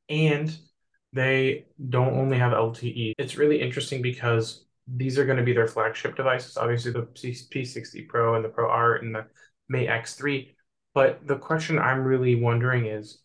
And 0.09 0.55
they 1.13 1.65
don't 1.89 2.13
only 2.13 2.37
have 2.37 2.53
LTE. 2.53 3.13
It's 3.17 3.37
really 3.37 3.61
interesting 3.61 4.01
because 4.01 4.65
these 4.87 5.17
are 5.17 5.25
going 5.25 5.37
to 5.37 5.43
be 5.43 5.53
their 5.53 5.67
flagship 5.67 6.15
devices. 6.15 6.57
Obviously, 6.57 6.91
the 6.91 7.03
P60 7.03 8.07
Pro 8.07 8.35
and 8.35 8.45
the 8.45 8.49
Pro 8.49 8.69
Art 8.69 9.03
and 9.03 9.13
the 9.13 9.25
Mate 9.69 9.89
X3. 9.89 10.49
But 10.93 11.25
the 11.27 11.37
question 11.37 11.79
I'm 11.79 12.03
really 12.03 12.35
wondering 12.35 12.87
is 12.87 13.21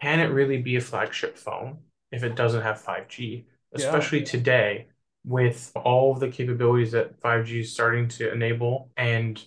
can 0.00 0.20
it 0.20 0.26
really 0.26 0.60
be 0.60 0.76
a 0.76 0.80
flagship 0.80 1.36
phone 1.36 1.78
if 2.10 2.22
it 2.24 2.34
doesn't 2.34 2.62
have 2.62 2.82
5G, 2.82 3.44
especially 3.74 4.20
yeah. 4.20 4.24
today 4.24 4.86
with 5.24 5.70
all 5.76 6.12
of 6.12 6.20
the 6.20 6.28
capabilities 6.28 6.92
that 6.92 7.20
5G 7.20 7.60
is 7.60 7.72
starting 7.72 8.08
to 8.08 8.32
enable 8.32 8.90
and 8.96 9.42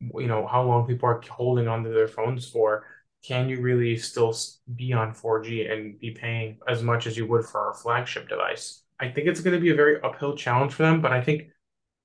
you 0.00 0.26
know 0.26 0.46
how 0.46 0.62
long 0.62 0.86
people 0.86 1.08
are 1.08 1.20
holding 1.28 1.68
onto 1.68 1.92
their 1.92 2.08
phones 2.08 2.48
for 2.48 2.84
can 3.24 3.48
you 3.48 3.60
really 3.60 3.96
still 3.96 4.34
be 4.76 4.92
on 4.92 5.12
4G 5.12 5.70
and 5.70 5.98
be 5.98 6.12
paying 6.12 6.58
as 6.68 6.82
much 6.82 7.06
as 7.06 7.16
you 7.16 7.26
would 7.26 7.44
for 7.44 7.70
a 7.70 7.74
flagship 7.74 8.28
device? 8.28 8.84
I 9.00 9.08
think 9.08 9.26
it's 9.26 9.40
going 9.40 9.54
to 9.54 9.60
be 9.60 9.70
a 9.70 9.74
very 9.74 10.00
uphill 10.02 10.36
challenge 10.36 10.72
for 10.72 10.84
them, 10.84 11.00
but 11.00 11.12
I 11.12 11.20
think 11.20 11.48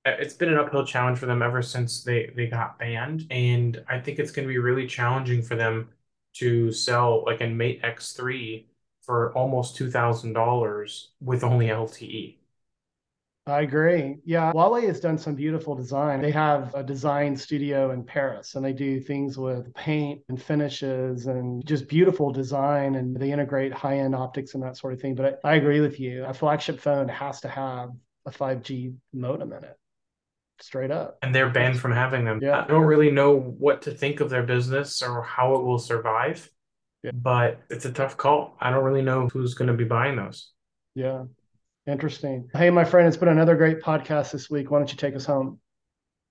uh, 0.04 0.10
it's 0.18 0.34
been 0.34 0.50
an 0.52 0.58
uphill 0.58 0.84
challenge 0.84 1.18
for 1.18 1.26
them 1.26 1.40
ever 1.40 1.62
since 1.62 2.02
they 2.02 2.32
they 2.36 2.46
got 2.46 2.78
banned 2.78 3.26
and 3.30 3.82
I 3.88 4.00
think 4.00 4.18
it's 4.18 4.32
going 4.32 4.46
to 4.46 4.52
be 4.52 4.58
really 4.58 4.86
challenging 4.86 5.40
for 5.40 5.54
them 5.54 5.88
to 6.34 6.72
sell 6.72 7.24
like 7.24 7.40
a 7.40 7.46
Mate 7.46 7.82
X3 7.82 8.66
for 9.02 9.32
almost 9.36 9.76
$2,000 9.76 11.06
with 11.20 11.44
only 11.44 11.70
LTE. 11.70 12.38
I 13.46 13.60
agree. 13.60 14.16
Yeah, 14.24 14.52
Huawei 14.52 14.86
has 14.86 15.00
done 15.00 15.18
some 15.18 15.34
beautiful 15.34 15.74
design. 15.74 16.22
They 16.22 16.30
have 16.30 16.74
a 16.74 16.82
design 16.82 17.36
studio 17.36 17.90
in 17.90 18.02
Paris 18.02 18.54
and 18.54 18.64
they 18.64 18.72
do 18.72 18.98
things 19.00 19.36
with 19.36 19.72
paint 19.74 20.22
and 20.30 20.42
finishes 20.42 21.26
and 21.26 21.64
just 21.66 21.86
beautiful 21.86 22.32
design 22.32 22.94
and 22.94 23.14
they 23.14 23.30
integrate 23.30 23.74
high-end 23.74 24.14
optics 24.14 24.54
and 24.54 24.62
that 24.62 24.78
sort 24.78 24.94
of 24.94 25.00
thing. 25.00 25.14
But 25.14 25.40
I, 25.44 25.52
I 25.52 25.54
agree 25.56 25.80
with 25.80 26.00
you. 26.00 26.24
A 26.24 26.32
flagship 26.32 26.80
phone 26.80 27.06
has 27.08 27.42
to 27.42 27.48
have 27.48 27.90
a 28.24 28.30
5G 28.30 28.94
modem 29.12 29.52
in 29.52 29.62
it 29.62 29.78
straight 30.60 30.90
up. 30.90 31.18
And 31.22 31.34
they're 31.34 31.50
banned 31.50 31.78
from 31.78 31.92
having 31.92 32.24
them. 32.24 32.40
Yeah. 32.42 32.62
I 32.62 32.66
don't 32.66 32.84
really 32.84 33.10
know 33.10 33.36
what 33.36 33.82
to 33.82 33.90
think 33.90 34.20
of 34.20 34.30
their 34.30 34.42
business 34.42 35.02
or 35.02 35.22
how 35.22 35.54
it 35.54 35.64
will 35.64 35.78
survive, 35.78 36.50
yeah. 37.02 37.10
but 37.14 37.60
it's 37.70 37.84
a 37.84 37.92
tough 37.92 38.16
call. 38.16 38.56
I 38.60 38.70
don't 38.70 38.84
really 38.84 39.02
know 39.02 39.28
who's 39.28 39.54
going 39.54 39.68
to 39.68 39.74
be 39.74 39.84
buying 39.84 40.16
those. 40.16 40.52
Yeah. 40.94 41.24
Interesting. 41.86 42.48
Hey, 42.54 42.70
my 42.70 42.84
friend, 42.84 43.06
it's 43.06 43.16
been 43.16 43.28
another 43.28 43.56
great 43.56 43.80
podcast 43.82 44.32
this 44.32 44.48
week. 44.48 44.70
Why 44.70 44.78
don't 44.78 44.90
you 44.90 44.96
take 44.96 45.14
us 45.14 45.26
home? 45.26 45.60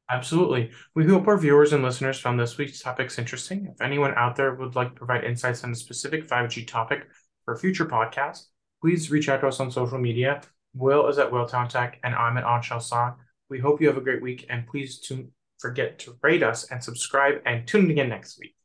Absolutely. 0.10 0.72
We 0.96 1.06
hope 1.06 1.28
our 1.28 1.38
viewers 1.38 1.74
and 1.74 1.84
listeners 1.84 2.20
found 2.20 2.40
this 2.40 2.58
week's 2.58 2.82
topics 2.82 3.20
interesting. 3.20 3.68
If 3.72 3.82
anyone 3.82 4.14
out 4.16 4.36
there 4.36 4.54
would 4.56 4.76
like 4.76 4.90
to 4.90 4.96
provide 4.96 5.24
insights 5.24 5.64
on 5.64 5.72
a 5.72 5.76
specific 5.76 6.28
5G 6.28 6.68
topic 6.68 7.08
for 7.46 7.54
a 7.54 7.58
future 7.58 7.86
podcast, 7.86 8.46
please 8.82 9.12
reach 9.12 9.30
out 9.30 9.42
to 9.42 9.48
us 9.48 9.60
on 9.60 9.72
social 9.72 9.98
media. 9.98 10.42
Will 10.74 11.08
is 11.08 11.20
at 11.20 11.32
Willtown 11.32 11.70
Tech, 11.70 12.00
and 12.04 12.16
I'm 12.16 12.38
at 12.38 12.44
Anshel 12.44 12.82
Sag. 12.82 13.14
We 13.54 13.60
hope 13.60 13.80
you 13.80 13.88
have 13.88 13.98
a 13.98 14.02
great 14.02 14.24
week 14.24 14.48
and 14.50 14.66
please 14.66 14.98
to 15.02 15.30
forget 15.60 16.00
to 16.00 16.18
rate 16.24 16.42
us 16.42 16.72
and 16.72 16.84
subscribe 16.84 17.36
and 17.46 17.68
tune 17.68 17.86
in 17.86 17.92
again 17.92 18.10
next 18.10 18.40
week. 18.40 18.56